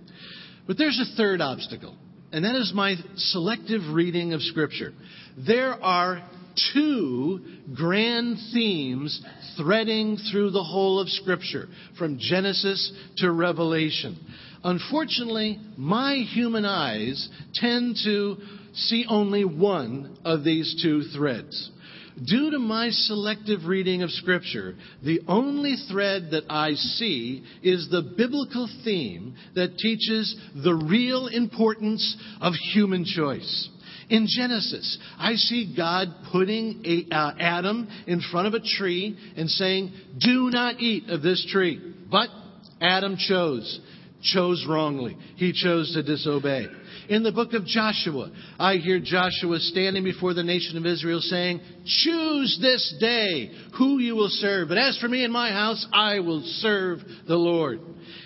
But 0.66 0.76
there's 0.76 0.98
a 0.98 1.16
third 1.16 1.40
obstacle, 1.40 1.96
and 2.32 2.44
that 2.44 2.56
is 2.56 2.72
my 2.74 2.96
selective 3.16 3.82
reading 3.92 4.32
of 4.32 4.42
Scripture. 4.42 4.92
There 5.46 5.72
are 5.72 6.22
two 6.72 7.40
grand 7.74 8.38
themes 8.52 9.22
threading 9.56 10.18
through 10.30 10.50
the 10.50 10.62
whole 10.62 11.00
of 11.00 11.08
Scripture, 11.08 11.68
from 11.98 12.18
Genesis 12.18 12.92
to 13.18 13.30
Revelation. 13.30 14.18
Unfortunately, 14.64 15.58
my 15.76 16.16
human 16.16 16.64
eyes 16.64 17.28
tend 17.54 17.96
to 18.04 18.36
see 18.74 19.04
only 19.08 19.44
one 19.44 20.16
of 20.24 20.44
these 20.44 20.80
two 20.82 21.02
threads. 21.16 21.70
Due 22.24 22.50
to 22.50 22.58
my 22.58 22.90
selective 22.90 23.64
reading 23.64 24.02
of 24.02 24.10
Scripture, 24.10 24.74
the 25.02 25.20
only 25.26 25.76
thread 25.90 26.28
that 26.32 26.44
I 26.48 26.74
see 26.74 27.42
is 27.62 27.88
the 27.90 28.14
biblical 28.16 28.68
theme 28.84 29.34
that 29.54 29.78
teaches 29.78 30.36
the 30.62 30.74
real 30.74 31.28
importance 31.28 32.16
of 32.40 32.52
human 32.74 33.04
choice. 33.04 33.70
In 34.10 34.26
Genesis, 34.28 34.98
I 35.18 35.36
see 35.36 35.74
God 35.74 36.08
putting 36.30 36.82
a, 36.84 37.14
uh, 37.14 37.34
Adam 37.38 37.88
in 38.06 38.20
front 38.20 38.46
of 38.46 38.54
a 38.54 38.60
tree 38.60 39.16
and 39.36 39.48
saying, 39.48 39.92
Do 40.18 40.50
not 40.50 40.80
eat 40.80 41.08
of 41.08 41.22
this 41.22 41.46
tree. 41.50 41.80
But 42.10 42.28
Adam 42.80 43.16
chose, 43.16 43.80
chose 44.22 44.66
wrongly. 44.68 45.16
He 45.36 45.52
chose 45.52 45.94
to 45.94 46.02
disobey. 46.02 46.66
In 47.08 47.22
the 47.22 47.32
book 47.32 47.52
of 47.52 47.64
Joshua, 47.64 48.30
I 48.58 48.76
hear 48.76 49.00
Joshua 49.00 49.58
standing 49.58 50.04
before 50.04 50.34
the 50.34 50.42
nation 50.42 50.76
of 50.76 50.86
Israel 50.86 51.20
saying, 51.20 51.60
Choose 51.84 52.58
this 52.60 52.94
day 53.00 53.50
who 53.76 53.98
you 53.98 54.14
will 54.14 54.28
serve. 54.28 54.68
But 54.68 54.78
as 54.78 54.98
for 54.98 55.08
me 55.08 55.24
and 55.24 55.32
my 55.32 55.50
house, 55.50 55.86
I 55.92 56.20
will 56.20 56.42
serve 56.60 57.00
the 57.26 57.36
Lord. 57.36 57.80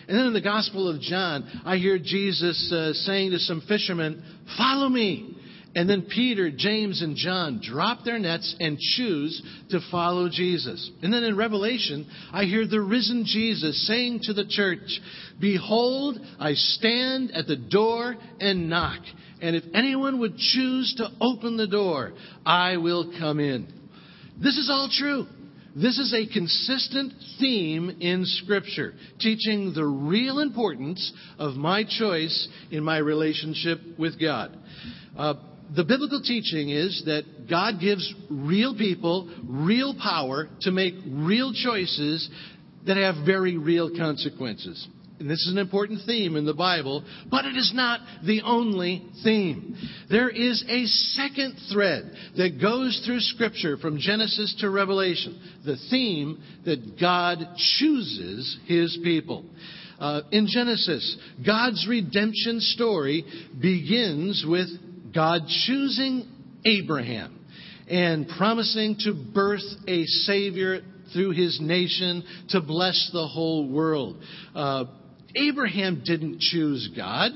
And 0.08 0.18
then 0.18 0.26
in 0.26 0.32
the 0.32 0.40
Gospel 0.40 0.88
of 0.88 1.00
John, 1.00 1.62
I 1.64 1.76
hear 1.76 1.98
Jesus 1.98 2.72
uh, 2.72 2.92
saying 2.92 3.30
to 3.32 3.38
some 3.38 3.62
fishermen, 3.66 4.22
Follow 4.56 4.88
me. 4.88 5.35
And 5.76 5.90
then 5.90 6.08
Peter, 6.08 6.50
James, 6.50 7.02
and 7.02 7.16
John 7.16 7.60
drop 7.62 8.02
their 8.02 8.18
nets 8.18 8.56
and 8.58 8.78
choose 8.78 9.42
to 9.68 9.80
follow 9.90 10.30
Jesus. 10.30 10.90
And 11.02 11.12
then 11.12 11.22
in 11.22 11.36
Revelation, 11.36 12.06
I 12.32 12.44
hear 12.44 12.66
the 12.66 12.80
risen 12.80 13.26
Jesus 13.26 13.86
saying 13.86 14.20
to 14.22 14.32
the 14.32 14.46
church, 14.46 15.00
Behold, 15.38 16.18
I 16.40 16.54
stand 16.54 17.30
at 17.32 17.46
the 17.46 17.56
door 17.56 18.16
and 18.40 18.70
knock. 18.70 19.00
And 19.42 19.54
if 19.54 19.64
anyone 19.74 20.18
would 20.20 20.38
choose 20.38 20.94
to 20.96 21.10
open 21.20 21.58
the 21.58 21.66
door, 21.66 22.14
I 22.46 22.78
will 22.78 23.12
come 23.18 23.38
in. 23.38 23.68
This 24.42 24.56
is 24.56 24.70
all 24.70 24.88
true. 24.90 25.26
This 25.74 25.98
is 25.98 26.14
a 26.14 26.32
consistent 26.32 27.12
theme 27.38 27.98
in 28.00 28.24
Scripture, 28.24 28.94
teaching 29.20 29.74
the 29.74 29.84
real 29.84 30.38
importance 30.38 31.12
of 31.38 31.52
my 31.56 31.84
choice 31.84 32.48
in 32.70 32.82
my 32.82 32.96
relationship 32.96 33.78
with 33.98 34.18
God. 34.18 34.56
Uh, 35.14 35.34
the 35.74 35.84
biblical 35.84 36.20
teaching 36.22 36.70
is 36.70 37.02
that 37.06 37.48
God 37.48 37.80
gives 37.80 38.14
real 38.30 38.76
people 38.76 39.32
real 39.44 39.94
power 40.00 40.48
to 40.62 40.70
make 40.70 40.94
real 41.06 41.52
choices 41.52 42.28
that 42.86 42.96
have 42.96 43.26
very 43.26 43.56
real 43.56 43.90
consequences. 43.96 44.86
And 45.18 45.30
this 45.30 45.40
is 45.46 45.52
an 45.52 45.58
important 45.58 46.02
theme 46.04 46.36
in 46.36 46.44
the 46.44 46.54
Bible, 46.54 47.02
but 47.30 47.46
it 47.46 47.56
is 47.56 47.72
not 47.74 48.00
the 48.24 48.42
only 48.42 49.02
theme. 49.24 49.74
There 50.10 50.28
is 50.28 50.62
a 50.68 50.84
second 50.86 51.56
thread 51.72 52.12
that 52.36 52.60
goes 52.60 53.02
through 53.06 53.20
Scripture 53.20 53.78
from 53.78 53.98
Genesis 53.98 54.54
to 54.60 54.68
Revelation 54.68 55.40
the 55.64 55.78
theme 55.90 56.42
that 56.66 57.00
God 57.00 57.38
chooses 57.56 58.58
His 58.66 58.98
people. 59.02 59.46
Uh, 59.98 60.20
in 60.30 60.46
Genesis, 60.46 61.16
God's 61.44 61.86
redemption 61.88 62.60
story 62.60 63.24
begins 63.58 64.44
with 64.46 64.68
God 65.16 65.48
choosing 65.66 66.28
Abraham 66.66 67.40
and 67.88 68.28
promising 68.36 68.96
to 69.00 69.14
birth 69.14 69.64
a 69.88 70.04
Savior 70.04 70.82
through 71.14 71.30
his 71.30 71.58
nation 71.60 72.22
to 72.50 72.60
bless 72.60 73.10
the 73.14 73.26
whole 73.26 73.66
world. 73.66 74.18
Uh, 74.54 74.84
Abraham 75.34 76.02
didn't 76.04 76.40
choose 76.40 76.90
God. 76.94 77.32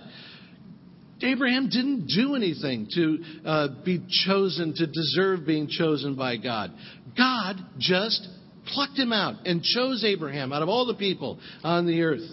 Abraham 1.23 1.71
didn't 1.71 2.07
do 2.07 2.35
anything 2.35 2.87
to 2.95 3.19
uh, 3.47 3.69
be 3.83 4.05
chosen, 4.27 4.75
to 4.75 4.87
deserve 4.87 5.47
being 5.47 5.69
chosen 5.69 6.17
by 6.17 6.37
God. 6.37 6.73
God 7.17 7.57
just 7.79 8.29
plucked 8.75 8.99
him 8.99 9.13
out 9.13 9.47
and 9.47 9.63
chose 9.63 10.05
Abraham 10.05 10.53
out 10.53 10.63
of 10.63 10.69
all 10.69 10.87
the 10.87 10.95
people 10.95 11.39
on 11.63 11.87
the 11.87 12.03
earth. 12.03 12.29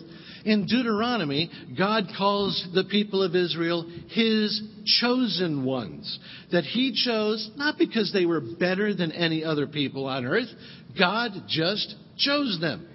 In 0.46 0.66
Deuteronomy, 0.66 1.50
God 1.78 2.10
calls 2.18 2.68
the 2.74 2.86
people 2.86 3.24
of 3.24 3.36
Israel 3.36 3.90
his 4.10 4.62
chosen 5.00 5.66
ones. 5.66 6.20
That 6.52 6.64
he 6.64 6.94
chose 6.94 7.50
not 7.56 7.78
because 7.78 8.12
they 8.14 8.26
were 8.26 8.42
better 8.42 8.94
than 8.94 9.12
any 9.12 9.44
other 9.44 9.68
people 9.68 10.06
on 10.06 10.26
earth, 10.26 10.50
God 10.98 11.32
just 11.48 11.96
chose 12.18 12.58
them. 12.62 12.88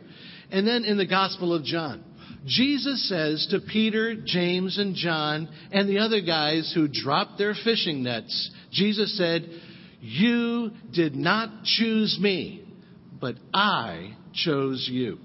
And 0.50 0.66
then 0.66 0.84
in 0.84 0.98
the 0.98 1.06
Gospel 1.06 1.54
of 1.54 1.64
John, 1.64 2.04
Jesus 2.46 3.08
says 3.08 3.46
to 3.50 3.60
Peter, 3.60 4.16
James, 4.24 4.78
and 4.78 4.94
John, 4.94 5.48
and 5.70 5.88
the 5.88 5.98
other 5.98 6.20
guys 6.20 6.72
who 6.74 6.88
dropped 6.88 7.38
their 7.38 7.54
fishing 7.54 8.02
nets, 8.02 8.50
Jesus 8.72 9.16
said, 9.16 9.48
You 10.00 10.72
did 10.92 11.14
not 11.14 11.64
choose 11.64 12.18
me, 12.20 12.64
but 13.20 13.36
I 13.54 14.16
chose 14.34 14.88
you. 14.90 15.18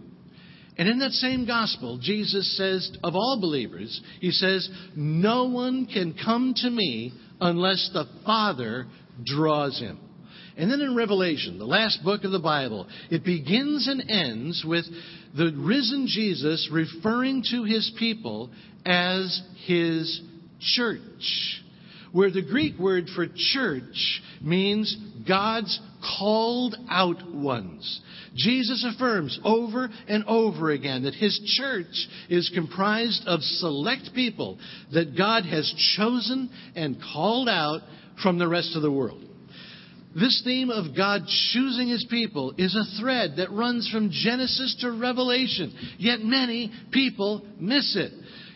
And 0.77 0.87
in 0.87 0.99
that 0.99 1.11
same 1.11 1.47
gospel, 1.47 1.97
Jesus 1.99 2.55
says 2.55 2.95
of 3.03 3.15
all 3.15 3.39
believers, 3.41 3.99
He 4.19 4.31
says, 4.31 4.69
No 4.95 5.45
one 5.45 5.87
can 5.87 6.15
come 6.23 6.53
to 6.57 6.69
me 6.69 7.13
unless 7.41 7.89
the 7.93 8.05
Father 8.25 8.85
draws 9.23 9.79
him. 9.79 9.99
And 10.55 10.71
then 10.71 10.81
in 10.81 10.95
Revelation, 10.95 11.59
the 11.59 11.65
last 11.65 12.03
book 12.03 12.23
of 12.23 12.31
the 12.31 12.39
Bible, 12.39 12.87
it 13.11 13.23
begins 13.23 13.87
and 13.87 14.09
ends 14.09 14.63
with 14.67 14.85
the 15.35 15.51
risen 15.55 16.07
Jesus 16.07 16.67
referring 16.71 17.43
to 17.51 17.63
his 17.63 17.91
people 17.99 18.49
as 18.85 19.41
his 19.65 20.21
church. 20.59 21.61
Where 22.11 22.31
the 22.31 22.41
Greek 22.41 22.79
word 22.79 23.05
for 23.15 23.27
church 23.53 24.21
means 24.41 24.95
God's 25.27 25.79
called 26.17 26.75
out 26.89 27.31
ones. 27.31 28.01
Jesus 28.35 28.85
affirms 28.87 29.39
over 29.43 29.89
and 30.07 30.23
over 30.25 30.71
again 30.71 31.03
that 31.03 31.13
his 31.13 31.39
church 31.57 32.07
is 32.29 32.51
comprised 32.53 33.27
of 33.27 33.41
select 33.41 34.13
people 34.13 34.59
that 34.93 35.17
God 35.17 35.45
has 35.45 35.73
chosen 35.97 36.49
and 36.75 37.01
called 37.13 37.49
out 37.49 37.81
from 38.21 38.39
the 38.39 38.47
rest 38.47 38.75
of 38.75 38.81
the 38.81 38.91
world. 38.91 39.23
This 40.15 40.41
theme 40.43 40.71
of 40.71 40.95
God 40.95 41.23
choosing 41.51 41.89
his 41.89 42.05
people 42.09 42.55
is 42.57 42.75
a 42.75 42.99
thread 42.99 43.35
that 43.37 43.51
runs 43.51 43.87
from 43.89 44.09
Genesis 44.11 44.75
to 44.81 44.91
Revelation, 44.91 45.95
yet 45.99 46.21
many 46.21 46.71
people 46.91 47.45
miss 47.59 47.95
it. 47.95 48.13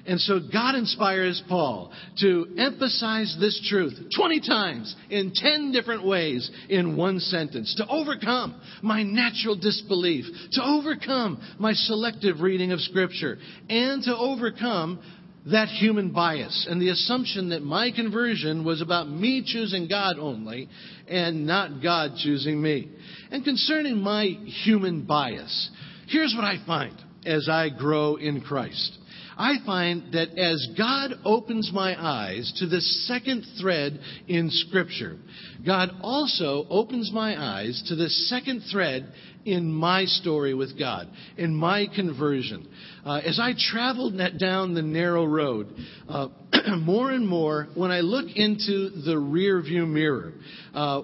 And 0.08 0.20
so 0.20 0.40
God 0.52 0.76
inspires 0.76 1.42
Paul 1.48 1.92
to 2.20 2.48
emphasize 2.58 3.38
this 3.40 3.60
truth 3.70 3.94
20 4.16 4.42
times 4.42 4.96
in 5.10 5.32
10 5.34 5.72
different 5.72 6.06
ways 6.06 6.50
in 6.70 6.98
one 6.98 7.20
sentence 7.20 7.76
to 7.76 7.88
overcome 7.88 8.60
my 8.82 9.04
natural 9.04 9.56
disbelief, 9.56 10.26
to 10.54 10.64
overcome 10.64 11.42
my 11.60 11.74
selective 11.74 12.42
reading 12.42 12.72
of 12.72 12.80
Scripture, 12.82 13.38
and 13.70 14.02
to 14.04 14.16
overcome 14.18 15.00
that 15.48 15.68
human 15.68 16.12
bias 16.12 16.68
and 16.70 16.82
the 16.82 16.90
assumption 16.90 17.50
that 17.50 17.64
my 17.64 17.92
conversion 17.92 18.64
was 18.64 18.82
about 18.82 19.10
me 19.10 19.44
choosing 19.46 19.88
God 19.88 20.18
only 20.20 20.70
and 21.08 21.48
not 21.48 21.82
God 21.82 22.12
choosing 22.18 22.62
me. 22.62 22.92
And 23.32 23.44
concerning 23.44 23.98
my 23.98 24.26
human 24.26 25.04
bias, 25.04 25.70
here's 26.08 26.34
what 26.36 26.46
I 26.46 26.64
find 26.66 26.96
as 27.26 27.50
I 27.50 27.70
grow 27.70 28.18
in 28.18 28.42
Christ. 28.42 28.98
I 29.38 29.56
find 29.66 30.14
that 30.14 30.38
as 30.38 30.68
God 30.78 31.14
opens 31.24 31.72
my 31.74 31.96
eyes 32.00 32.52
to 32.58 32.68
the 32.68 32.82
second 32.82 33.46
thread 33.60 34.00
in 34.28 34.50
Scripture, 34.50 35.18
God 35.66 35.92
also 36.02 36.66
opens 36.70 37.12
my 37.14 37.42
eyes 37.42 37.84
to 37.88 37.96
the 37.96 38.10
second 38.10 38.62
thread 38.72 39.12
in 39.46 39.72
my 39.72 40.06
story 40.06 40.54
with 40.54 40.78
God, 40.78 41.08
in 41.38 41.56
my 41.56 41.88
conversion. 41.94 42.68
Uh, 43.06 43.22
as 43.26 43.40
I 43.40 43.54
traveled 43.58 44.20
down 44.40 44.74
the 44.74 44.82
narrow 44.82 45.26
road, 45.26 45.74
uh, 46.08 46.28
more 46.80 47.12
and 47.12 47.28
more, 47.28 47.70
when 47.74 47.92
I 47.92 48.02
look 48.02 48.28
into 48.36 48.90
the 48.90 49.18
rear 49.18 49.62
view 49.62 49.86
mirror, 49.86 50.34
uh, 50.74 51.04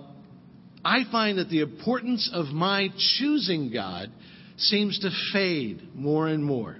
I 0.84 1.04
find 1.12 1.40
that 1.40 1.50
the 1.50 1.62
importance 1.62 2.30
of 2.34 2.48
my 2.48 2.90
choosing 3.18 3.72
God 3.74 4.12
seems 4.58 5.00
to 5.00 5.10
fade 5.34 5.96
more 5.96 6.28
and 6.28 6.44
more. 6.44 6.78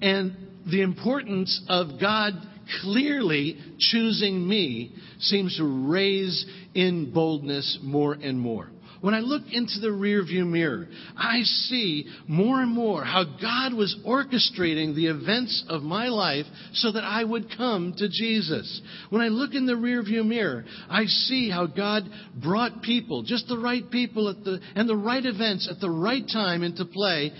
And 0.00 0.51
the 0.66 0.82
importance 0.82 1.62
of 1.68 2.00
God 2.00 2.34
clearly 2.80 3.58
choosing 3.78 4.46
me 4.46 4.94
seems 5.18 5.56
to 5.56 5.88
raise 5.88 6.46
in 6.74 7.12
boldness 7.12 7.78
more 7.82 8.14
and 8.14 8.38
more. 8.38 8.70
When 9.02 9.14
I 9.14 9.18
look 9.18 9.42
into 9.50 9.80
the 9.80 9.88
rearview 9.88 10.46
mirror, 10.46 10.86
I 11.16 11.42
see 11.42 12.06
more 12.28 12.62
and 12.62 12.70
more 12.70 13.02
how 13.02 13.24
God 13.24 13.74
was 13.74 13.96
orchestrating 14.06 14.94
the 14.94 15.08
events 15.08 15.64
of 15.68 15.82
my 15.82 16.06
life 16.06 16.46
so 16.74 16.92
that 16.92 17.02
I 17.02 17.24
would 17.24 17.48
come 17.56 17.94
to 17.98 18.08
Jesus. 18.08 18.80
When 19.10 19.20
I 19.20 19.26
look 19.26 19.54
in 19.54 19.66
the 19.66 19.72
rearview 19.72 20.24
mirror, 20.24 20.64
I 20.88 21.06
see 21.06 21.50
how 21.50 21.66
God 21.66 22.04
brought 22.40 22.82
people, 22.82 23.24
just 23.24 23.48
the 23.48 23.58
right 23.58 23.90
people 23.90 24.28
at 24.28 24.44
the, 24.44 24.60
and 24.76 24.88
the 24.88 24.96
right 24.96 25.26
events 25.26 25.68
at 25.68 25.80
the 25.80 25.90
right 25.90 26.24
time 26.32 26.62
into 26.62 26.84
play 26.84 27.32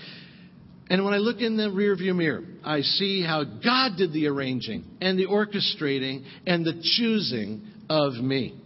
and 0.93 1.03
when 1.03 1.15
I 1.15 1.17
look 1.17 1.41
in 1.41 1.57
the 1.57 1.69
rearview 1.69 2.15
mirror, 2.15 2.43
I 2.63 2.81
see 2.81 3.23
how 3.23 3.43
God 3.43 3.97
did 3.97 4.13
the 4.13 4.27
arranging 4.27 4.83
and 5.01 5.17
the 5.17 5.25
orchestrating 5.25 6.23
and 6.45 6.63
the 6.63 6.83
choosing 6.83 7.63
of 7.89 8.13
me. 8.13 8.61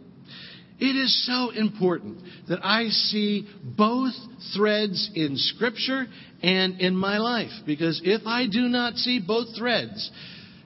It 0.78 0.98
is 0.98 1.26
so 1.26 1.52
important 1.52 2.20
that 2.50 2.60
I 2.66 2.90
see 2.90 3.48
both 3.78 4.12
threads 4.54 5.10
in 5.16 5.38
Scripture 5.38 6.06
and 6.44 6.82
in 6.82 6.98
my 6.98 7.18
life. 7.18 7.52
Because 7.66 8.02
if 8.04 8.24
I 8.28 8.46
do 8.46 8.64
not 8.64 8.96
see 8.96 9.22
both 9.26 9.56
threads, 9.58 10.12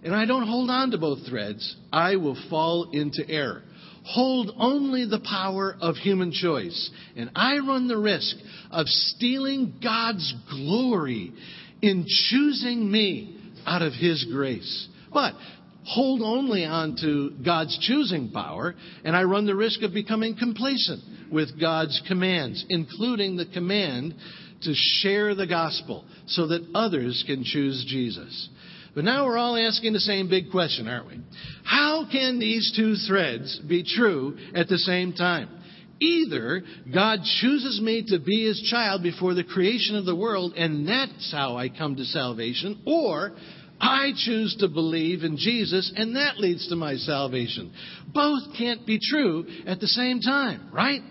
and 0.04 0.16
I 0.16 0.26
don't 0.26 0.48
hold 0.48 0.72
on 0.72 0.90
to 0.90 0.98
both 0.98 1.28
threads, 1.30 1.76
I 1.94 2.16
will 2.16 2.42
fall 2.50 2.90
into 2.92 3.24
error 3.30 3.62
hold 4.04 4.52
only 4.58 5.06
the 5.06 5.20
power 5.20 5.76
of 5.80 5.96
human 5.96 6.32
choice. 6.32 6.90
And 7.16 7.32
I 7.36 7.60
run 7.60 7.88
the 7.88 7.98
risk 7.98 8.36
of 8.72 8.88
stealing 8.88 9.76
God's 9.84 10.34
glory 10.50 11.34
in 11.82 12.06
choosing 12.30 12.92
me 12.92 13.38
out 13.66 13.82
of 13.82 13.94
His 13.94 14.26
grace. 14.32 14.88
But 15.14 15.34
hold 15.86 16.22
only 16.22 16.66
on 16.66 16.96
to 17.02 17.32
God's 17.44 17.78
choosing 17.80 18.32
power, 18.32 18.76
and 19.04 19.16
I 19.16 19.24
run 19.24 19.46
the 19.46 19.56
risk 19.56 19.82
of 19.82 19.94
becoming 19.94 20.36
complacent 20.38 21.02
with 21.32 21.60
God's 21.60 22.02
commands, 22.08 22.66
including 22.70 23.36
the 23.36 23.48
command 23.48 24.16
to 24.64 24.74
share 24.76 25.34
the 25.34 25.48
gospel 25.48 26.06
so 26.28 26.48
that 26.48 26.70
others 26.76 27.24
can 27.26 27.44
choose 27.44 27.84
Jesus. 27.88 28.50
But 28.94 29.06
now 29.06 29.26
we're 29.26 29.38
all 29.38 29.56
asking 29.56 29.94
the 29.94 30.00
same 30.00 30.30
big 30.30 30.52
question, 30.52 30.88
aren't 30.88 31.08
we? 31.08 31.20
How 31.64 32.06
can 32.12 32.40
these 32.40 32.74
two 32.76 32.96
threads 32.96 33.60
be 33.68 33.84
true 33.84 34.38
at 34.54 34.68
the 34.68 34.78
same 34.78 35.14
time? 35.14 35.50
Either 36.02 36.64
God 36.94 37.20
chooses 37.40 37.80
me 37.80 38.04
to 38.08 38.20
be 38.20 38.48
his 38.48 38.62
child 38.70 39.04
before 39.04 39.34
the 39.34 39.44
creation 39.44 39.96
of 39.96 40.06
the 40.06 40.16
world, 40.16 40.54
and 40.58 40.88
that's 40.88 41.32
how 41.32 41.58
I 41.58 41.70
come 41.70 41.96
to 41.96 42.06
salvation, 42.06 42.82
or 42.86 43.34
I 43.80 44.12
choose 44.16 44.56
to 44.60 44.68
believe 44.68 45.24
in 45.24 45.38
Jesus, 45.38 45.92
and 45.96 46.16
that 46.16 46.40
leads 46.40 46.68
to 46.70 46.76
my 46.76 46.96
salvation. 46.96 47.72
Both 48.14 48.58
can't 48.58 48.86
be 48.86 49.00
true 49.00 49.46
at 49.66 49.80
the 49.80 49.88
same 49.88 50.20
time, 50.22 50.70
right? 50.74 51.02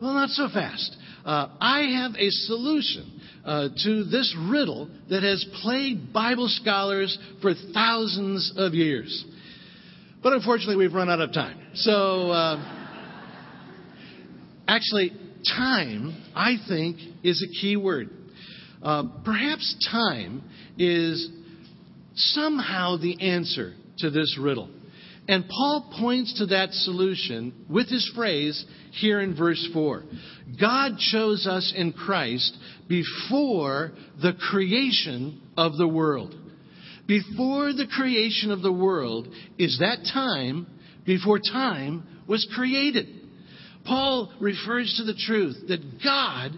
Well, 0.00 0.14
not 0.14 0.30
so 0.30 0.48
fast. 0.48 0.96
Uh, 1.24 1.48
I 1.60 1.82
have 2.02 2.12
a 2.16 2.30
solution 2.30 3.20
uh, 3.44 3.68
to 3.84 4.04
this 4.04 4.34
riddle 4.48 4.88
that 5.10 5.22
has 5.22 5.44
plagued 5.62 6.12
Bible 6.12 6.48
scholars 6.48 7.18
for 7.40 7.52
thousands 7.74 8.52
of 8.56 8.74
years. 8.74 9.24
But 10.22 10.32
unfortunately, 10.32 10.76
we've 10.76 10.92
run 10.92 11.08
out 11.08 11.20
of 11.20 11.32
time. 11.32 11.58
So, 11.74 12.30
uh, 12.30 12.56
actually, 14.66 15.12
time, 15.56 16.22
I 16.34 16.56
think, 16.68 16.98
is 17.22 17.42
a 17.42 17.60
key 17.60 17.76
word. 17.76 18.10
Uh, 18.82 19.04
perhaps 19.24 19.88
time 19.90 20.42
is 20.76 21.30
somehow 22.14 22.96
the 22.96 23.20
answer 23.20 23.74
to 23.98 24.10
this 24.10 24.38
riddle. 24.40 24.70
And 25.28 25.46
Paul 25.46 25.92
points 26.00 26.38
to 26.38 26.46
that 26.46 26.72
solution 26.72 27.52
with 27.68 27.88
his 27.88 28.10
phrase 28.16 28.64
here 28.92 29.20
in 29.20 29.36
verse 29.36 29.68
4. 29.74 30.02
God 30.58 30.98
chose 30.98 31.46
us 31.46 31.72
in 31.76 31.92
Christ 31.92 32.56
before 32.88 33.92
the 34.22 34.32
creation 34.32 35.42
of 35.56 35.76
the 35.76 35.86
world. 35.86 36.34
Before 37.06 37.74
the 37.74 37.86
creation 37.86 38.50
of 38.50 38.62
the 38.62 38.72
world 38.72 39.28
is 39.58 39.78
that 39.80 40.08
time 40.12 40.66
before 41.04 41.38
time 41.38 42.06
was 42.26 42.48
created. 42.54 43.08
Paul 43.84 44.32
refers 44.40 44.94
to 44.96 45.04
the 45.04 45.18
truth 45.18 45.56
that 45.68 46.02
God, 46.02 46.52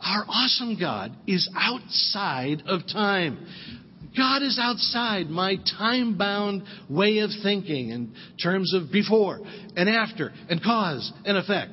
our 0.00 0.24
awesome 0.28 0.78
God, 0.78 1.12
is 1.26 1.48
outside 1.56 2.62
of 2.66 2.82
time. 2.92 3.46
God 4.18 4.42
is 4.42 4.58
outside 4.60 5.30
my 5.30 5.56
time 5.78 6.18
bound 6.18 6.64
way 6.90 7.18
of 7.18 7.30
thinking 7.42 7.90
in 7.90 8.12
terms 8.42 8.74
of 8.74 8.90
before 8.92 9.40
and 9.76 9.88
after 9.88 10.32
and 10.50 10.62
cause 10.62 11.10
and 11.24 11.38
effect. 11.38 11.72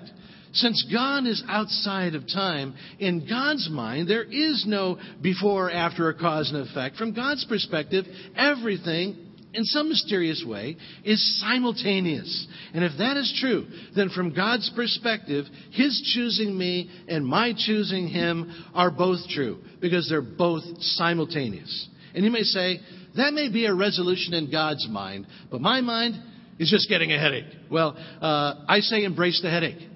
Since 0.54 0.88
God 0.94 1.26
is 1.26 1.44
outside 1.50 2.16
of 2.16 2.28
time, 2.28 2.76
in 3.00 3.28
God's 3.28 3.68
mind, 3.70 4.08
there 4.08 4.24
is 4.24 4.64
no 4.66 4.98
before 5.22 5.68
or 5.68 5.72
after 5.72 6.08
a 6.08 6.18
cause 6.18 6.50
and 6.54 6.66
effect. 6.70 6.96
From 6.96 7.14
God's 7.14 7.44
perspective, 7.46 8.06
everything 8.38 9.18
in 9.56 9.64
some 9.64 9.90
mysterious 9.90 10.44
way, 10.46 10.76
is 11.04 11.40
simultaneous. 11.40 12.48
And 12.74 12.84
if 12.84 12.92
that 12.98 13.18
is 13.18 13.38
true, 13.40 13.66
then 13.96 14.10
from 14.10 14.34
God's 14.34 14.70
perspective, 14.76 15.46
His 15.72 16.12
choosing 16.14 16.58
me 16.58 16.90
and 17.08 17.26
my 17.26 17.54
choosing 17.56 18.08
Him 18.08 18.52
are 18.74 18.92
both 18.92 19.20
true, 19.30 19.60
because 19.82 20.10
they're 20.10 20.22
both 20.22 20.64
simultaneous. 20.80 21.88
And 22.16 22.24
you 22.24 22.32
may 22.32 22.44
say, 22.44 22.80
that 23.16 23.34
may 23.34 23.50
be 23.50 23.66
a 23.66 23.74
resolution 23.74 24.34
in 24.34 24.52
God's 24.52 24.88
mind, 24.90 25.28
but 25.52 25.62
my 25.62 25.82
mind 25.82 26.16
is 26.60 26.70
just 26.70 26.90
getting 26.90 27.12
a 27.12 27.20
headache. 27.20 27.52
Well, 27.70 27.96
uh, 28.22 28.66
I 28.68 28.80
say 28.80 29.04
embrace 29.04 29.42
the 29.42 29.50
headache. 29.50 29.88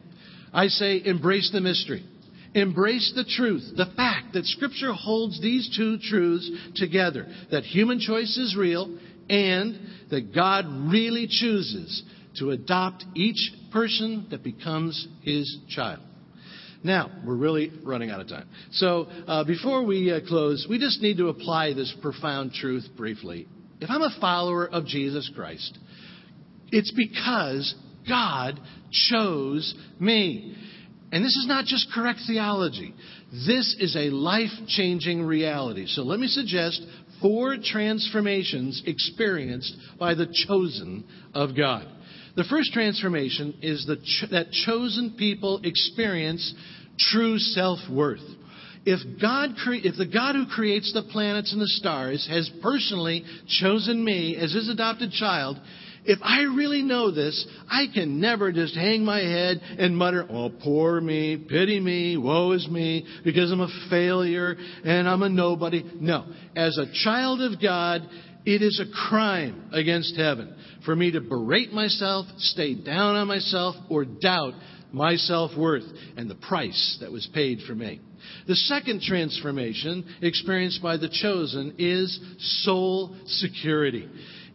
I 0.53 0.67
say 0.67 1.01
embrace 1.03 1.49
the 1.51 1.62
mystery. 1.62 2.05
Embrace 2.53 3.13
the 3.15 3.23
truth, 3.23 3.63
the 3.75 3.86
fact 3.95 4.34
that 4.34 4.43
Scripture 4.45 4.91
holds 4.91 5.39
these 5.39 5.73
two 5.77 5.99
truths 5.99 6.49
together 6.75 7.27
that 7.51 7.63
human 7.63 7.99
choice 7.99 8.38
is 8.38 8.55
real 8.58 8.97
and 9.29 9.79
that 10.10 10.34
God 10.34 10.65
really 10.91 11.27
chooses 11.29 12.01
to 12.39 12.49
adopt 12.49 13.05
each 13.15 13.51
person 13.71 14.27
that 14.32 14.43
becomes 14.43 15.08
his 15.21 15.60
child. 15.69 16.01
Now, 16.84 17.12
we're 17.26 17.36
really 17.36 17.72
running 17.84 18.10
out 18.10 18.22
of 18.22 18.30
time. 18.30 18.48
So, 18.72 19.08
uh, 19.28 19.44
before 19.44 19.84
we 19.84 20.12
uh, 20.13 20.22
close, 20.26 20.65
we 20.70 20.80
just 20.80 21.02
need 21.02 21.18
to 21.18 21.28
apply 21.28 21.74
this 21.74 21.94
profound 22.02 22.54
truth 22.54 22.88
briefly. 22.96 23.48
If 23.82 23.89
I'm 23.89 24.02
a 24.02 24.15
follower 24.22 24.68
of 24.68 24.86
Jesus 24.86 25.30
Christ, 25.36 25.78
it's 26.72 26.92
because 26.92 27.76
God 28.08 28.60
chose 28.92 29.74
me. 30.00 30.56
And 31.12 31.24
this 31.24 31.36
is 31.36 31.48
not 31.48 31.65
just 31.65 31.92
correct 31.94 32.20
theology. 32.28 32.94
This 33.32 33.76
is 33.80 33.96
a 33.96 34.10
life 34.10 34.52
changing 34.68 35.24
reality. 35.24 35.86
So 35.88 36.04
let 36.04 36.20
me 36.20 36.28
suggest 36.28 36.86
four 37.22 37.58
transformations 37.62 38.84
experienced 38.86 39.76
by 39.98 40.13
the 40.13 40.28
chosen 40.48 41.04
of 41.34 41.56
God. 41.58 41.88
The 42.39 42.45
first 42.45 42.71
transformation 42.71 43.56
is 43.62 43.86
that 43.88 44.52
chosen 44.65 45.15
people 45.17 45.60
experience 45.62 46.54
true 46.97 47.38
self 47.38 47.80
worth. 47.91 48.23
If 48.86 49.19
God, 49.21 49.58
cre- 49.62 49.84
if 49.84 49.97
the 49.97 50.06
God 50.06 50.36
who 50.36 50.45
creates 50.45 50.93
the 50.93 51.04
planets 51.12 51.52
and 51.52 51.62
the 51.62 51.67
stars 51.67 52.25
has 52.30 52.49
personally 52.62 53.25
chosen 53.60 54.02
me 54.02 54.38
as 54.38 54.54
his 54.54 54.69
adopted 54.69 55.12
child, 55.12 55.60
if 56.06 56.19
I 56.21 56.43
really 56.43 56.82
know 56.82 57.12
this, 57.12 57.45
I 57.69 57.88
can 57.93 58.21
never 58.21 58.54
just 58.54 58.73
hang 58.73 59.04
my 59.04 59.19
head 59.19 59.60
and 59.78 59.97
mutter, 59.97 60.25
oh, 60.30 60.49
poor 60.49 61.02
me, 61.02 61.36
pity 61.36 61.82
me, 61.82 62.15
woe 62.15 62.54
is 62.54 62.65
me, 62.69 63.06
because 63.25 63.52
I'm 63.52 63.60
a 63.60 63.88
failure 63.89 64.56
and 64.86 65.10
I'm 65.10 65.23
a 65.23 65.30
nobody. 65.30 65.84
No. 65.99 66.25
As 66.56 66.78
a 66.78 66.86
child 67.04 67.41
of 67.41 67.62
God, 67.62 68.08
it 68.45 68.62
is 68.62 68.80
a 68.80 69.10
crime 69.10 69.69
against 69.71 70.15
heaven 70.15 70.56
for 70.86 70.95
me 70.95 71.12
to 71.12 71.21
berate 71.21 71.71
myself, 71.71 72.25
stay 72.38 72.73
down 72.73 73.15
on 73.15 73.28
myself, 73.28 73.75
or 73.89 74.06
doubt 74.06 74.54
my 74.91 75.15
self 75.15 75.56
worth 75.58 75.84
and 76.17 76.30
the 76.30 76.36
price 76.36 76.97
that 77.02 77.12
was 77.12 77.28
paid 77.34 77.60
for 77.67 77.75
me. 77.75 78.02
The 78.47 78.56
second 78.56 79.02
transformation 79.02 80.06
experienced 80.21 80.82
by 80.82 80.97
the 80.97 81.10
chosen 81.10 81.75
is 81.78 82.19
soul 82.63 83.15
security. 83.25 84.10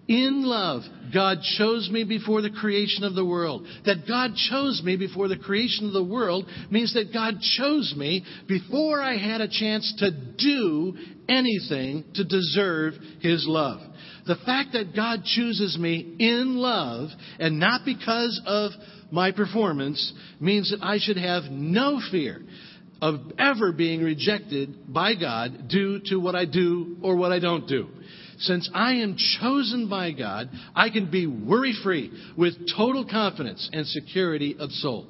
In 0.06 0.42
love, 0.44 0.82
God 1.14 1.38
chose 1.56 1.88
me 1.90 2.04
before 2.04 2.42
the 2.42 2.50
creation 2.50 3.04
of 3.04 3.14
the 3.14 3.24
world. 3.24 3.66
That 3.86 4.06
God 4.06 4.32
chose 4.50 4.82
me 4.84 4.96
before 4.96 5.28
the 5.28 5.38
creation 5.38 5.86
of 5.86 5.94
the 5.94 6.04
world 6.04 6.46
means 6.70 6.92
that 6.92 7.12
God 7.12 7.40
chose 7.56 7.94
me 7.96 8.22
before 8.46 9.00
I 9.00 9.16
had 9.16 9.40
a 9.40 9.48
chance 9.48 9.94
to 9.98 10.10
do 10.36 10.94
anything 11.26 12.04
to 12.14 12.24
deserve 12.24 12.94
His 13.20 13.46
love. 13.48 13.80
The 14.26 14.36
fact 14.44 14.72
that 14.74 14.94
God 14.94 15.24
chooses 15.24 15.78
me 15.78 16.16
in 16.18 16.56
love 16.56 17.08
and 17.38 17.58
not 17.58 17.86
because 17.86 18.40
of 18.44 18.72
my 19.10 19.32
performance 19.32 20.12
means 20.38 20.70
that 20.70 20.84
I 20.84 20.98
should 20.98 21.16
have 21.16 21.44
no 21.44 22.00
fear 22.10 22.42
of 23.00 23.20
ever 23.38 23.72
being 23.72 24.02
rejected 24.02 24.92
by 24.92 25.14
God 25.14 25.68
due 25.68 26.00
to 26.06 26.16
what 26.16 26.34
I 26.34 26.44
do 26.44 26.96
or 27.02 27.16
what 27.16 27.32
I 27.32 27.38
don't 27.38 27.66
do. 27.66 27.88
Since 28.44 28.68
I 28.74 28.94
am 28.96 29.16
chosen 29.40 29.88
by 29.88 30.12
God, 30.12 30.50
I 30.74 30.90
can 30.90 31.10
be 31.10 31.26
worry 31.26 31.74
free 31.82 32.12
with 32.36 32.54
total 32.76 33.06
confidence 33.06 33.68
and 33.72 33.86
security 33.86 34.56
of 34.58 34.70
soul. 34.70 35.06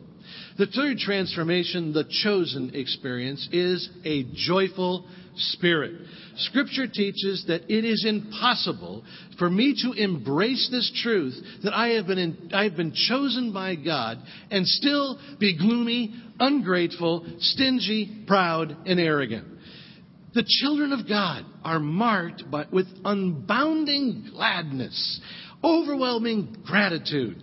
The 0.57 0.67
third 0.67 0.99
transformation, 0.99 1.93
the 1.93 2.05
chosen 2.23 2.71
experience, 2.75 3.49
is 3.51 3.89
a 4.05 4.25
joyful 4.35 5.05
spirit. 5.37 6.01
Scripture 6.37 6.87
teaches 6.87 7.45
that 7.49 7.63
it 7.69 7.85
is 7.85 8.05
impossible 8.07 9.05
for 9.37 9.51
me 9.51 9.77
to 9.83 9.93
embrace 9.93 10.69
this 10.71 10.93
truth 11.03 11.35
that 11.65 11.75
I 11.75 11.89
have 11.89 12.07
been, 12.07 12.19
in, 12.19 12.51
I 12.53 12.65
have 12.65 12.77
been 12.77 12.95
chosen 12.95 13.53
by 13.53 13.75
God 13.75 14.19
and 14.51 14.67
still 14.67 15.19
be 15.41 15.59
gloomy, 15.59 16.15
ungrateful, 16.39 17.27
stingy, 17.41 18.25
proud, 18.29 18.77
and 18.87 19.01
arrogant. 19.01 19.54
The 20.35 20.45
children 20.47 20.93
of 20.93 21.09
God 21.09 21.45
are 21.65 21.79
marked 21.79 22.51
by, 22.51 22.67
with 22.73 22.89
unbounding 23.05 24.33
gladness, 24.33 25.21
overwhelming 25.63 26.57
gratitude, 26.65 27.41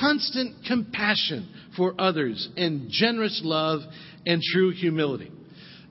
constant 0.00 0.64
compassion 0.66 1.48
for 1.76 1.94
others, 1.98 2.48
and 2.56 2.88
generous 2.90 3.42
love 3.44 3.80
and 4.26 4.40
true 4.42 4.70
humility. 4.70 5.30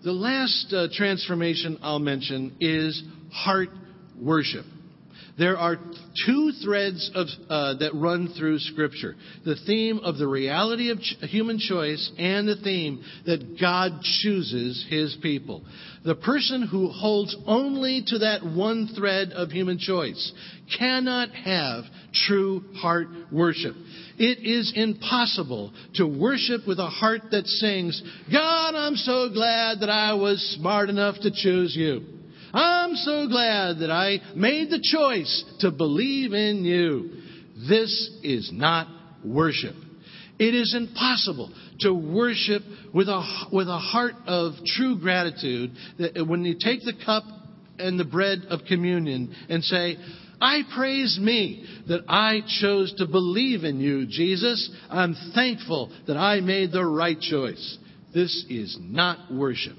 The 0.03 0.11
last 0.11 0.73
uh, 0.73 0.87
transformation 0.91 1.77
I'll 1.81 1.99
mention 1.99 2.55
is 2.59 3.03
heart 3.31 3.69
worship. 4.19 4.65
There 5.39 5.57
are 5.57 5.77
two 6.25 6.51
threads 6.61 7.09
of, 7.15 7.27
uh, 7.49 7.75
that 7.75 7.95
run 7.95 8.27
through 8.37 8.59
Scripture 8.59 9.15
the 9.45 9.55
theme 9.55 9.99
of 9.99 10.17
the 10.17 10.27
reality 10.27 10.89
of 10.91 10.99
ch- 10.99 11.15
human 11.21 11.59
choice 11.59 12.11
and 12.17 12.45
the 12.45 12.57
theme 12.57 13.01
that 13.25 13.59
God 13.59 14.01
chooses 14.21 14.85
his 14.89 15.15
people. 15.21 15.63
The 16.03 16.15
person 16.15 16.63
who 16.63 16.89
holds 16.89 17.35
only 17.47 18.03
to 18.07 18.19
that 18.19 18.45
one 18.45 18.87
thread 18.87 19.31
of 19.31 19.49
human 19.49 19.79
choice 19.79 20.33
cannot 20.77 21.29
have 21.31 21.85
true 22.13 22.65
heart 22.75 23.07
worship. 23.31 23.75
It 24.17 24.45
is 24.45 24.73
impossible 24.75 25.71
to 25.95 26.05
worship 26.05 26.67
with 26.67 26.79
a 26.79 26.87
heart 26.87 27.21
that 27.31 27.47
sings, 27.47 28.01
God, 28.29 28.75
I'm 28.75 28.95
so 28.95 29.29
glad 29.29 29.79
that 29.79 29.89
I 29.89 30.15
was 30.15 30.41
smart 30.59 30.89
enough 30.89 31.15
to 31.21 31.31
choose 31.31 31.73
you. 31.77 32.18
I'm 32.53 32.95
so 32.95 33.27
glad 33.27 33.79
that 33.79 33.91
I 33.91 34.19
made 34.35 34.69
the 34.69 34.81
choice 34.81 35.43
to 35.59 35.71
believe 35.71 36.33
in 36.33 36.63
you. 36.63 37.11
This 37.67 38.11
is 38.23 38.49
not 38.53 38.87
worship. 39.23 39.75
It 40.39 40.55
is 40.55 40.73
impossible 40.75 41.51
to 41.81 41.93
worship 41.93 42.63
with 42.93 43.09
a, 43.09 43.47
with 43.51 43.67
a 43.67 43.77
heart 43.77 44.15
of 44.25 44.53
true 44.65 44.97
gratitude 44.97 45.71
that 45.97 46.25
when 46.25 46.45
you 46.45 46.55
take 46.57 46.81
the 46.81 46.93
cup 47.05 47.23
and 47.77 47.99
the 47.99 48.05
bread 48.05 48.39
of 48.49 48.61
communion 48.67 49.35
and 49.49 49.63
say, 49.63 49.97
I 50.41 50.61
praise 50.73 51.19
me 51.21 51.65
that 51.89 52.05
I 52.07 52.41
chose 52.61 52.93
to 52.97 53.05
believe 53.05 53.65
in 53.65 53.81
you, 53.81 54.05
Jesus. 54.07 54.71
I'm 54.89 55.15
thankful 55.35 55.91
that 56.07 56.15
I 56.15 56.39
made 56.39 56.71
the 56.71 56.85
right 56.85 57.19
choice. 57.19 57.77
This 58.13 58.45
is 58.49 58.77
not 58.79 59.33
worship. 59.33 59.75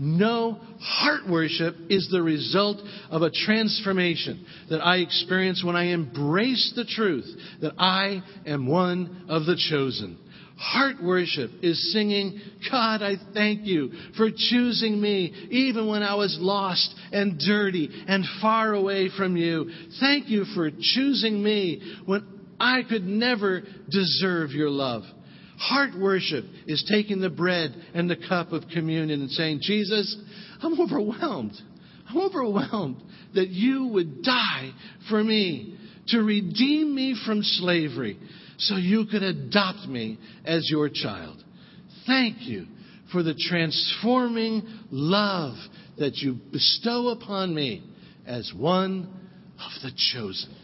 No, 0.00 0.60
heart 0.80 1.28
worship 1.28 1.74
is 1.90 2.08
the 2.08 2.22
result 2.22 2.78
of 3.10 3.22
a 3.22 3.32
transformation 3.32 4.46
that 4.70 4.80
I 4.80 4.98
experience 4.98 5.64
when 5.64 5.74
I 5.74 5.86
embrace 5.86 6.72
the 6.76 6.84
truth 6.84 7.26
that 7.60 7.72
I 7.78 8.22
am 8.46 8.68
one 8.68 9.24
of 9.28 9.44
the 9.44 9.56
chosen. 9.68 10.16
Heart 10.56 11.02
worship 11.02 11.50
is 11.62 11.92
singing, 11.92 12.40
God, 12.70 13.02
I 13.02 13.14
thank 13.34 13.64
you 13.64 13.90
for 14.16 14.28
choosing 14.30 15.00
me 15.00 15.32
even 15.50 15.88
when 15.88 16.04
I 16.04 16.14
was 16.14 16.36
lost 16.40 16.94
and 17.12 17.38
dirty 17.38 17.88
and 18.06 18.24
far 18.40 18.74
away 18.74 19.08
from 19.16 19.36
you. 19.36 19.70
Thank 20.00 20.28
you 20.28 20.44
for 20.54 20.70
choosing 20.70 21.42
me 21.42 22.00
when 22.06 22.24
I 22.60 22.82
could 22.88 23.04
never 23.04 23.62
deserve 23.88 24.50
your 24.50 24.70
love. 24.70 25.02
Heart 25.58 25.98
worship 25.98 26.44
is 26.66 26.88
taking 26.90 27.20
the 27.20 27.30
bread 27.30 27.74
and 27.94 28.08
the 28.08 28.16
cup 28.28 28.52
of 28.52 28.68
communion 28.72 29.20
and 29.20 29.30
saying, 29.30 29.60
Jesus, 29.62 30.16
I'm 30.62 30.80
overwhelmed. 30.80 31.60
I'm 32.08 32.20
overwhelmed 32.20 33.02
that 33.34 33.48
you 33.48 33.88
would 33.88 34.22
die 34.22 34.70
for 35.10 35.22
me 35.22 35.76
to 36.08 36.22
redeem 36.22 36.94
me 36.94 37.20
from 37.26 37.42
slavery 37.42 38.18
so 38.58 38.76
you 38.76 39.06
could 39.10 39.22
adopt 39.22 39.86
me 39.88 40.18
as 40.44 40.68
your 40.70 40.88
child. 40.88 41.42
Thank 42.06 42.42
you 42.42 42.66
for 43.12 43.22
the 43.22 43.34
transforming 43.34 44.62
love 44.90 45.56
that 45.98 46.16
you 46.16 46.38
bestow 46.52 47.08
upon 47.08 47.54
me 47.54 47.82
as 48.26 48.52
one 48.56 49.12
of 49.58 49.82
the 49.82 49.90
chosen. 50.12 50.54